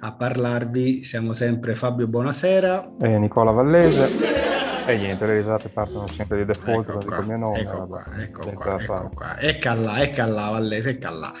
[0.00, 2.92] A parlarvi siamo sempre Fabio Buonasera.
[3.00, 4.84] E Nicola Vallese.
[4.86, 7.60] E niente, le risate partono sempre di default, Ecco qua, come mio nome.
[7.60, 9.40] ecco vabbè, qua, ecco qua, ecco qua.
[9.40, 11.32] Ecca là, ecca là, Vallese, ecca là.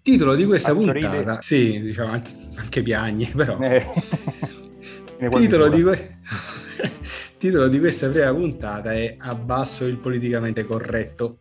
[0.00, 1.38] Titolo di questa Faccio puntata, ridere.
[1.40, 3.58] sì, diciamo anche, anche piagni, però.
[3.58, 3.84] Eh,
[5.30, 6.18] Titolo di, que-
[7.38, 11.38] Titolo di questa prima puntata è Abbasso il politicamente corretto.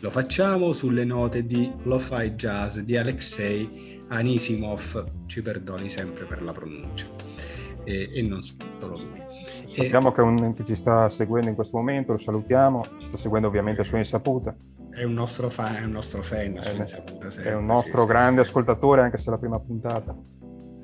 [0.00, 6.50] Lo facciamo sulle note di Lo-Fi Jazz di Alexei Anisimov, ci perdoni sempre per la
[6.50, 7.06] pronuncia,
[7.84, 9.22] e, e non solo lui.
[9.64, 13.46] Sappiamo che, un- che ci sta seguendo in questo momento, lo salutiamo, ci sta seguendo
[13.46, 14.56] ovviamente a sua insaputa,
[14.90, 18.42] È un nostro fan, è un nostro fan, insaputa sempre, è un nostro sì, grande
[18.42, 18.48] sì.
[18.48, 20.16] ascoltatore anche se è la prima puntata.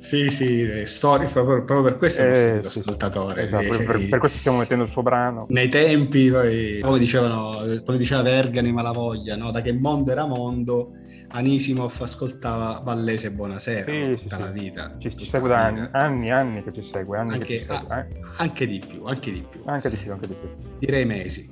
[0.04, 2.78] Sì, sì, eh, story, proprio, proprio per questo è Eh, stupido sì, sì.
[2.80, 3.42] ascoltatore.
[3.44, 5.46] Esatto, Eh, per, per questo stiamo mettendo il suo brano.
[5.48, 9.50] nei tempi, poi, come dicevano, come diceva Vergani Malavoglia, no?
[9.50, 10.92] da che mondo era mondo,
[11.30, 14.14] Anisimov ascoltava Vallese Buonasera Sì, no?
[14.16, 14.42] tutta sì.
[14.42, 14.94] la vita.
[14.98, 17.86] Ci, ci segue da anni, anni, anni che ci segue, anni Anche- che ci segue,
[17.88, 18.20] ah, eh.
[18.36, 20.48] Anche di più, anche di più, anche di più, anche di più.
[20.80, 21.48] direi mesi.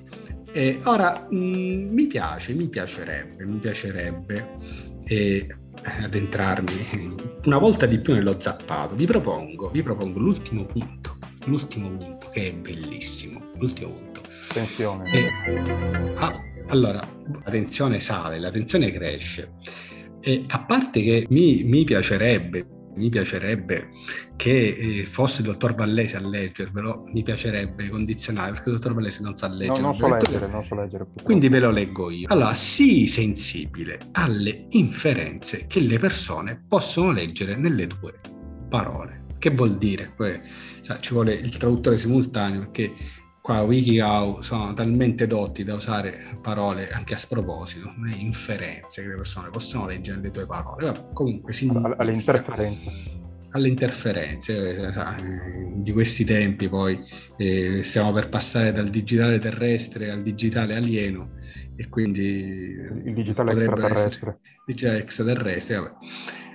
[0.53, 4.47] E ora mh, mi piace, mi piacerebbe, mi piacerebbe
[5.07, 5.47] eh,
[5.83, 8.95] addentrarmi una volta di più nello zappato.
[8.95, 14.21] Vi propongo, vi propongo l'ultimo punto, l'ultimo punto che è bellissimo, l'ultimo punto.
[14.53, 15.11] Tensione.
[15.11, 17.07] E- ah, allora,
[17.45, 19.55] la tensione sale, la tensione cresce.
[20.21, 23.89] E a parte che mi, mi piacerebbe, mi piacerebbe
[24.37, 29.23] che eh, fosse il dottor Vallese a leggervelo, mi piacerebbe condizionare perché il dottor Vallese
[29.23, 29.81] non sa No, leggere.
[29.81, 31.07] non so leggere, non so leggere.
[31.23, 32.27] Quindi ve lo leggo io.
[32.31, 38.21] Allora, sii sensibile alle inferenze che le persone possono leggere nelle tue
[38.69, 39.21] parole.
[39.39, 40.13] Che vuol dire?
[40.83, 42.93] Sai, ci vuole il traduttore simultaneo perché
[43.43, 49.17] qua WikiHow sono talmente dotti da usare parole anche a sproposito, le inferenze che le
[49.17, 50.87] persone possono leggere nelle tue parole.
[50.87, 52.91] Vabbè, comunque significa Alle interferenze.
[53.55, 56.99] alle interferenze eh, sa, eh, di questi tempi poi
[57.37, 61.33] eh, stiamo per passare dal digitale terrestre al digitale alieno
[61.77, 64.09] e quindi Il digitale extraterrestre.
[64.09, 65.93] essere digitale extraterrestre vabbè.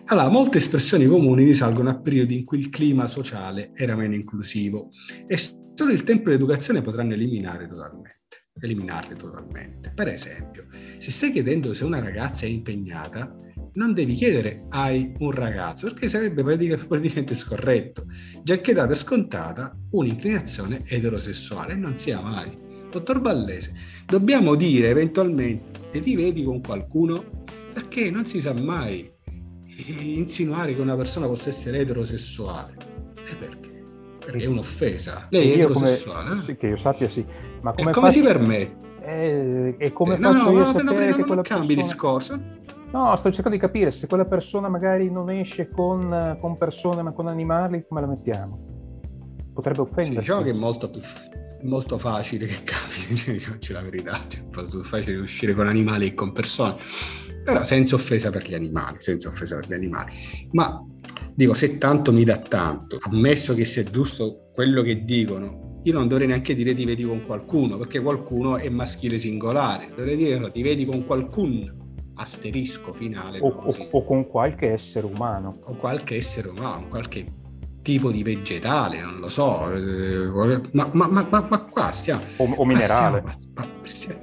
[0.05, 4.89] allora molte espressioni comuni risalgono a periodi in cui il clima sociale era meno inclusivo
[5.27, 5.37] e
[5.77, 8.15] solo il tempo e l'educazione potranno eliminare totalmente
[8.59, 10.65] eliminarli totalmente per esempio
[10.97, 13.31] se stai chiedendo se una ragazza è impegnata
[13.77, 18.05] non devi chiedere hai un ragazzo, perché sarebbe pratica- praticamente scorretto,
[18.43, 22.57] già che data scontata un'inclinazione eterosessuale, non sia mai.
[22.89, 23.73] Dottor Ballese,
[24.05, 27.45] dobbiamo dire eventualmente ti vedi con qualcuno?
[27.73, 32.75] Perché non si sa mai eh, insinuare che una persona possa essere eterosessuale.
[33.29, 33.66] E perché?
[34.31, 35.27] Perché è un'offesa.
[35.29, 36.31] Lei è Io come- eterosessuale?
[36.33, 36.35] eh?
[36.35, 37.25] sì, che io sappia sì.
[37.61, 38.85] Ma come, e come si faccio- permette?
[39.05, 41.41] Eh, e come no, faccio no, io a no, no, sapere no, che no, quella
[41.41, 41.87] cambi persona...
[41.87, 42.41] discorso.
[42.91, 47.11] No, sto cercando di capire se quella persona magari non esce con, con persone ma
[47.11, 48.59] con animali, come la mettiamo?
[49.53, 50.19] Potrebbe Sì, offendersi.
[50.19, 51.01] diciamo che è molto più
[51.63, 56.09] molto facile che capiti, diciamoci la verità, cioè, è molto più facile uscire con animali
[56.09, 56.75] che con persone,
[57.43, 60.11] però senza offesa per gli animali, senza offesa per gli animali.
[60.51, 60.83] Ma
[61.33, 66.07] dico, se tanto mi dà tanto, ammesso che sia giusto quello che dicono, io non
[66.07, 70.51] dovrei neanche dire ti vedi con qualcuno, perché qualcuno è maschile singolare, dovrei dire no,
[70.51, 71.85] ti vedi con qualcun
[72.15, 75.59] asterisco finale, o, o- o con qualche essere umano.
[75.65, 77.25] o qualche essere umano, qualche
[77.87, 80.27] tipo di vegetale, non lo so, eh,
[80.73, 82.21] ma, ma- ma- ma- qua stiamo...
[82.35, 83.21] O, o minerale.
[83.21, 84.19] Stiamo, pazz- pa- stia-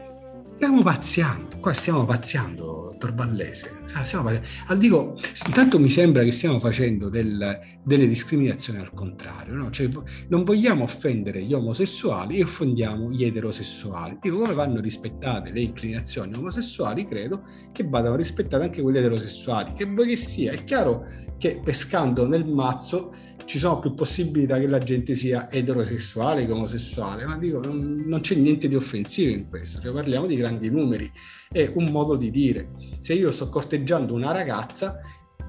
[0.57, 3.83] stiamo pazziando, qua stiamo pazziando, dottor Vallese.
[3.95, 4.75] Ah, stiamo pazziando.
[4.77, 9.71] Dico, intanto mi sembra che stiamo facendo del- delle discriminazioni al contrario, no?
[9.71, 9.89] Cioè,
[10.29, 14.19] non vogliamo offendere gli omosessuali e offendiamo gli eterosessuali.
[14.21, 17.43] Dico, come vanno rispettate le inclinazioni omosessuali, credo
[17.73, 19.73] che vadano rispettate anche quelle eterosessuali.
[19.75, 21.07] Che vuoi che sia, è chiaro
[21.39, 23.13] che pescando nel mazzo
[23.45, 28.21] ci sono più possibilità che la gente sia eterosessuale che omosessuale, ma dico, non, non
[28.21, 31.11] c'è niente di offensivo in questo, cioè parliamo di grandi numeri,
[31.51, 32.71] è un modo di dire.
[33.01, 35.01] Se io sto corteggiando una ragazza,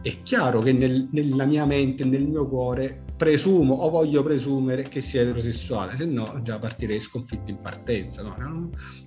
[0.02, 5.02] è chiaro che nel- nella mia mente, nel mio cuore, presumo o voglio presumere che
[5.02, 8.22] sia eterosessuale, se no già partirei sconfitto in partenza.
[8.22, 8.36] no?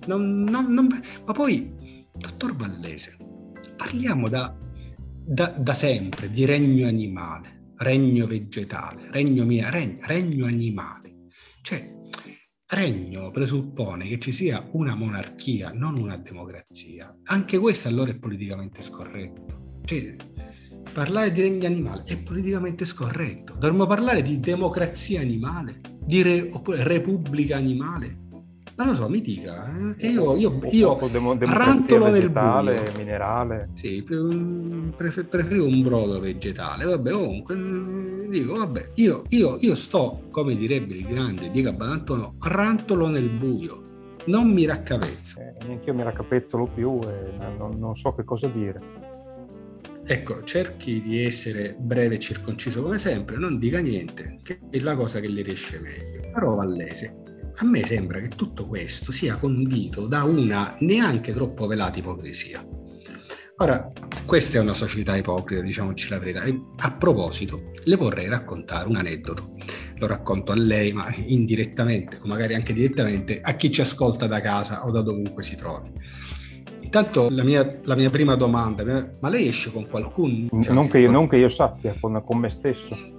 [0.07, 0.87] Non- non- non-
[1.25, 3.15] ma poi, dottor Vallese,
[3.77, 4.53] parliamo da,
[5.25, 11.27] da- da sempre di regno animale, regno vegetale, regno, regno, regno animale.
[11.61, 11.97] Cioè,
[12.71, 17.15] regno presuppone che ci sia una monarchia, non una democrazia.
[17.23, 19.81] Anche questo allora è politicamente scorretto.
[19.85, 20.15] Cioè,
[20.93, 23.53] parlare di regno animale è politicamente scorretto.
[23.53, 28.27] Dovremmo parlare di democrazia animale, di re- oppure repubblica animale.
[28.79, 29.69] Non lo so, mi dica.
[29.91, 30.97] eh, che io, io, io
[31.41, 32.81] rantolo nel buio.
[32.95, 33.71] minerale.
[33.73, 34.25] Sì, pre-
[34.95, 36.85] prefer- preferivo un brodo vegetale.
[36.85, 42.35] Vabbè, comunque mm, dico, vabbè, io, io- io sto, come direbbe il grande Diego Abadantuono,
[42.39, 45.41] rantolo nel buio, non mi raccavezzo.
[45.41, 48.79] Eh, neanche io mi raccapezzolo più e non, non so che cosa dire.
[50.05, 54.95] Ecco, cerchi di essere breve e circonciso come sempre, non dica niente, che è la
[54.95, 56.31] cosa che le riesce meglio.
[56.33, 57.15] Però Vallese,
[57.61, 62.65] a me sembra che tutto questo sia condito da una neanche troppo velata ipocrisia.
[63.57, 63.91] Ora,
[64.25, 66.43] questa è una società ipocrita, diciamoci la verità.
[66.43, 69.57] E a proposito, le vorrei raccontare un aneddoto.
[69.97, 74.39] Lo racconto a lei, ma indirettamente, o magari anche direttamente, a chi ci ascolta da
[74.39, 75.91] casa o da dovunque si trovi.
[76.79, 78.85] Intanto la mia, la mia prima domanda,
[79.19, 80.47] ma lei esce con qualcuno?
[80.61, 83.18] Cioè, non, che io, non che io sappia, con, con me stesso.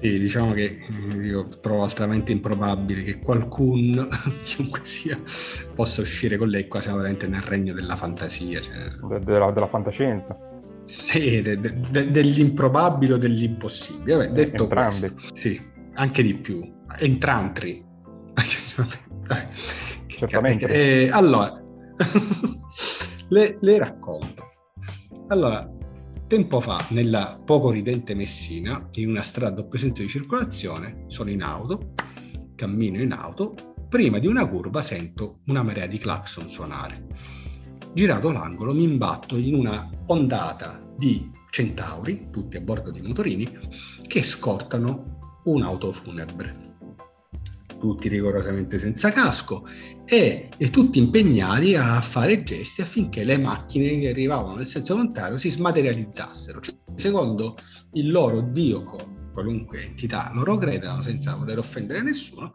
[0.00, 0.76] Sì, diciamo che
[1.18, 4.08] eh, io trovo altamente improbabile che qualcuno,
[4.44, 5.18] chiunque sia,
[5.74, 6.68] possa uscire con lei.
[6.68, 8.60] Qua siamo veramente nel regno della fantasia.
[8.60, 8.74] Cioè,
[9.08, 10.38] de- della, della fantascienza.
[10.84, 14.16] sì, de- de- de- dell'improbabile o dell'impossibile.
[14.16, 14.98] Vabbè, detto entrambi.
[14.98, 15.60] questo, sì,
[15.94, 16.74] anche di più.
[20.06, 20.66] Che Certamente.
[20.66, 21.52] Eh, allora,
[23.28, 24.42] le, le racconto.
[25.28, 25.68] Allora,
[26.26, 31.30] tempo fa, nella poco ridente Messina, in una strada a doppio senso di circolazione, sono
[31.30, 31.92] in auto,
[32.54, 33.54] cammino in auto,
[33.88, 37.06] prima di una curva sento una marea di clacson suonare.
[37.92, 43.48] Girato l'angolo mi imbatto in una ondata di centauri, tutti a bordo di motorini,
[44.06, 46.65] che scortano un'auto funebre
[47.86, 49.64] tutti rigorosamente senza casco
[50.04, 55.38] e, e, tutti impegnati a fare gesti affinché le macchine che arrivavano nel senso contrario
[55.38, 56.60] si smaterializzassero.
[56.60, 57.56] Cioè, secondo
[57.92, 62.54] il loro Dio o qualunque entità loro credano, senza voler offendere nessuno,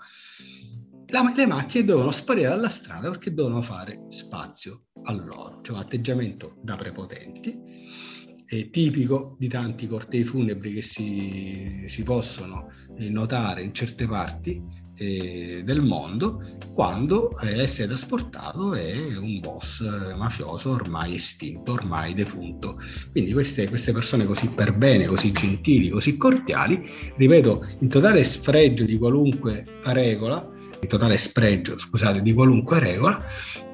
[1.07, 5.61] la, le macchine dovevano sparire dalla strada perché dovevano fare spazio a loro.
[5.61, 8.10] Cioè un atteggiamento da prepotenti
[8.57, 14.61] è tipico di tanti cortei funebri che si, si possono notare in certe parti
[14.97, 16.43] eh, del mondo
[16.73, 22.77] quando eh, è trasportato è un boss mafioso ormai estinto, ormai defunto.
[23.11, 26.83] Quindi queste, queste persone così per bene, così gentili, così cordiali,
[27.15, 30.49] ripeto, in totale sfregio di qualunque regola,
[30.81, 33.23] in totale spregio, scusate, di qualunque regola,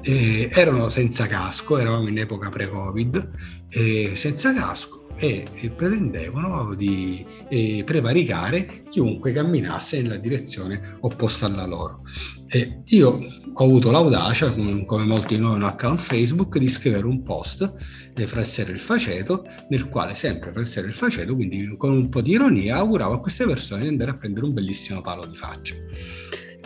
[0.02, 3.30] eh, erano senza casco, eravamo in epoca pre-Covid,
[3.70, 11.66] eh, senza casco e, e pretendevano di eh, prevaricare chiunque camminasse nella direzione opposta alla
[11.66, 12.04] loro.
[12.50, 13.20] E io
[13.54, 17.74] ho avuto l'audacia, come, molti di noi hanno un account Facebook, di scrivere un post
[18.14, 22.32] di Frazzero il Faceto, nel quale sempre Frazzero il Faceto, quindi con un po' di
[22.32, 25.76] ironia, auguravo a queste persone di andare a prendere un bellissimo palo di faccia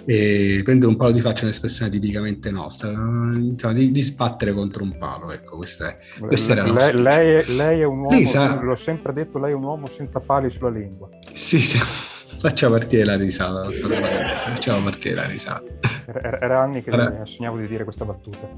[0.06, 4.84] e prendere un palo di faccia è un'espressione tipicamente nostra, insomma, di, di, sbattere contro
[4.84, 8.26] un palo, ecco, questa, è, questa era la lei, lei, è, lei è un uomo,
[8.26, 8.60] sa...
[8.62, 11.10] l'ho sempre detto, lei è un uomo senza pali sulla lingua.
[11.34, 11.80] Sì, sì.
[12.42, 15.64] Faccia partire la risata, facciamo partire la risata.
[16.08, 18.50] Era, era anni che allora, sognavo di dire questa battuta.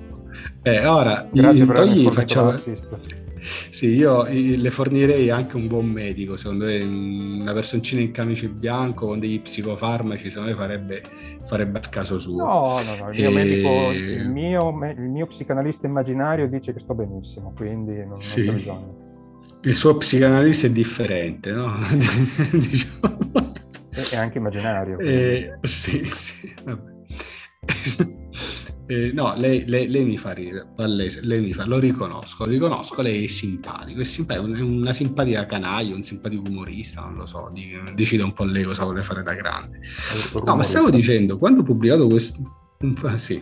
[0.61, 2.53] Eh, ora, Grazie per poi facciamo...
[3.43, 9.07] Sì, io le fornirei anche un buon medico, secondo me una personcina in camice bianco
[9.07, 11.03] con degli psicofarmaci, secondo me farebbe,
[11.43, 12.37] farebbe al caso suo.
[12.37, 13.33] No, no, no, il mio, e...
[13.33, 18.45] medico, il, mio, il mio, psicanalista immaginario dice che sto benissimo, quindi non, sì.
[18.45, 19.01] non c'è bisogno.
[19.63, 21.73] Il suo psicanalista è differente, no?
[22.51, 23.51] diciamo.
[23.89, 24.97] È anche immaginario.
[24.99, 26.91] Eh, sì, sì, vabbè.
[28.85, 32.51] Eh, no, lei, lei, lei, mi fa ridere, Vallese, lei mi fa, lo riconosco, lo
[32.51, 37.51] riconosco, lei è simpatico, è, simpatico, una simpatica canaglia, un simpatico umorista, non lo so,
[37.95, 39.79] decide un po' lei cosa vuole fare da grande.
[40.45, 42.62] No, ma stavo dicendo, quando ho pubblicato questo,
[43.15, 43.41] sì,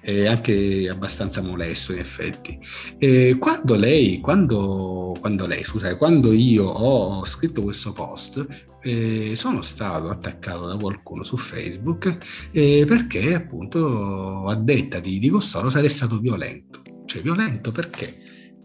[0.00, 2.58] è anche abbastanza molesto in effetti.
[2.98, 8.46] E quando lei, quando, quando lei, scusate, quando io ho scritto questo post,
[8.82, 15.28] eh, sono stato attaccato da qualcuno su Facebook eh, perché appunto a detta di, di
[15.28, 16.80] costoro sarei stato violento.
[17.04, 18.16] Cioè violento perché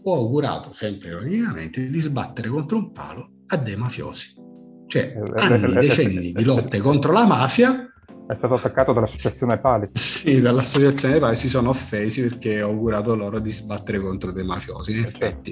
[0.04, 4.34] ho augurato, sempre ironicamente, di sbattere contro un palo a dei mafiosi.
[4.88, 7.92] Cioè, eh, anni, eh, decenni di lotte contro la mafia
[8.28, 9.90] è stato attaccato dall'associazione Pali.
[9.94, 14.92] Sì, dall'associazione Pali si sono offesi perché ho augurato loro di sbattere contro dei mafiosi.
[14.92, 15.52] In effetti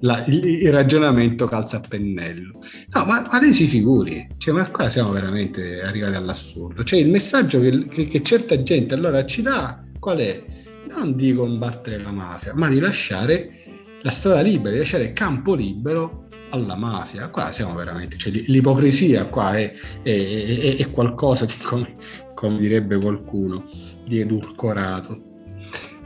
[0.00, 2.60] la, il, il, ragionamento calza a pennello.
[2.92, 6.84] No, ma, ma lei si figuri, cioè, ma qua siamo veramente arrivati all'assurdo.
[6.84, 10.44] Cioè il messaggio che, che, che certa gente allora ci dà qual è?
[10.90, 13.62] Non di combattere la mafia, ma di lasciare
[14.02, 16.23] la strada libera, di lasciare campo libero
[16.54, 17.28] alla mafia.
[17.28, 21.94] Qua siamo veramente, cioè, l'ipocrisia qua è, è, è, è qualcosa di, come,
[22.34, 23.64] come, direbbe qualcuno,
[24.04, 25.32] di edulcorato.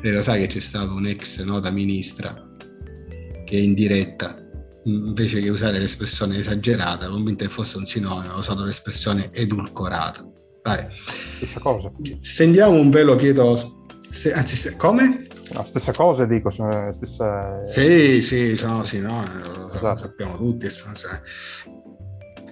[0.01, 2.47] E lo sai che c'è stato un ex nota ministra
[3.45, 4.37] che in diretta,
[4.85, 10.31] invece che usare l'espressione esagerata, convinto che fosse un sinonimo, ha usato l'espressione edulcorata.
[10.63, 10.87] Dai.
[11.37, 11.91] Stessa cosa.
[12.21, 13.87] Stendiamo un velo pietoso.
[14.11, 15.28] Se, anzi, come?
[15.55, 17.63] No, stessa cosa dico, stessa...
[17.67, 19.23] Sì, sì, no, sì, no,
[19.57, 19.99] lo esatto.
[19.99, 20.67] sappiamo tutti.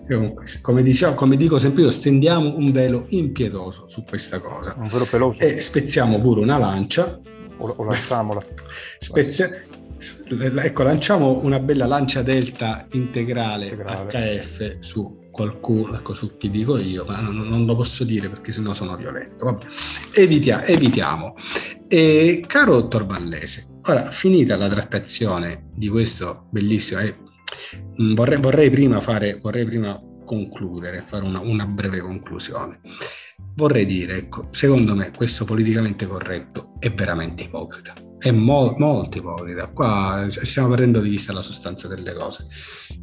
[0.09, 4.74] Comunque, come, diciamo, come dico sempre io, stendiamo un velo impietoso su questa cosa.
[4.78, 5.42] Un velo peloso.
[5.42, 7.20] E spezziamo pure una lancia.
[7.59, 8.40] O, o lanciamola.
[8.99, 9.64] Spezia...
[9.99, 14.42] Ecco, lanciamo una bella lancia delta integrale, integrale.
[14.42, 18.51] HF su qualcuno, ecco, su chi dico io, ma non, non lo posso dire perché
[18.51, 19.61] sennò sono violento.
[20.14, 21.34] Evitia, evitiamo.
[21.87, 27.14] E, caro dottor Vallese, ora finita la trattazione di questo bellissimo, eh,
[28.14, 32.80] vorrei, vorrei, prima fare, vorrei prima concludere, fare una, una breve conclusione.
[33.55, 39.68] Vorrei dire, ecco, secondo me questo politicamente corretto è veramente ipocrita è mo- molto ipocrita.
[39.68, 42.47] Qua stiamo perdendo di vista la sostanza delle cose.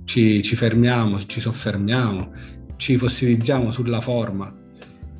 [0.04, 2.32] Ci, ci fermiamo, ci soffermiamo,
[2.76, 4.54] ci fossilizziamo sulla forma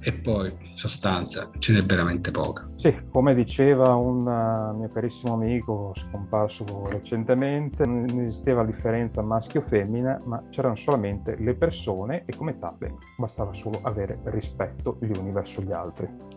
[0.02, 2.70] e poi sostanza ce n'è veramente poca.
[2.76, 10.44] Sì, come diceva un uh, mio carissimo amico scomparso recentemente, non esisteva differenza maschio-femmina, ma
[10.50, 15.72] c'erano solamente le persone e come tale bastava solo avere rispetto gli uni verso gli
[15.72, 16.33] altri.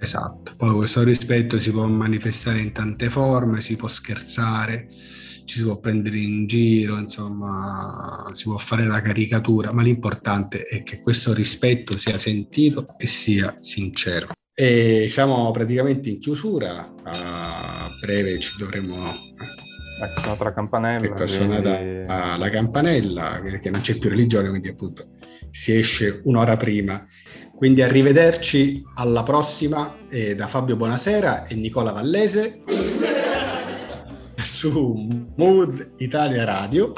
[0.00, 4.86] Esatto, poi questo rispetto si può manifestare in tante forme, si può scherzare,
[5.44, 10.82] ci si può prendere in giro, insomma, si può fare la caricatura, ma l'importante è
[10.82, 14.28] che questo rispetto sia sentito e sia sincero.
[14.54, 19.12] E siamo praticamente in chiusura, a breve ci dovremo...
[20.00, 21.06] Ecco, suonata la campanella.
[21.06, 25.08] Ecco, suonata quindi- la campanella, che non c'è più religione, quindi appunto
[25.50, 27.04] si esce un'ora prima.
[27.58, 32.62] Quindi arrivederci alla prossima eh, da Fabio Buonasera e Nicola Vallese
[34.36, 36.92] su Mood Italia Radio,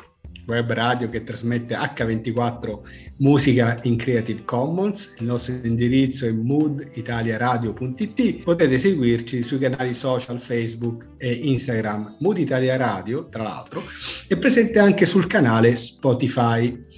[0.47, 2.79] web radio che trasmette H24
[3.21, 5.15] musica in Creative Commons.
[5.21, 8.43] Il nostro indirizzo è mooditaliaradio.it.
[8.43, 12.17] Potete seguirci sui canali social Facebook e Instagram.
[12.19, 13.83] Mood Italia Radio, tra l'altro,
[14.29, 16.89] è presente anche sul canale Spotify.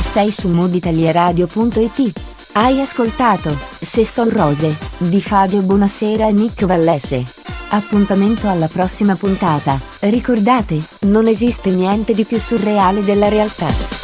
[0.00, 2.36] Sei su mooditaliaradio.it.
[2.60, 7.24] Hai ascoltato Se son rose di Fabio Buonasera e Nick Vallese.
[7.68, 9.78] Appuntamento alla prossima puntata.
[10.00, 13.97] Ricordate, non esiste niente di più surreale della realtà.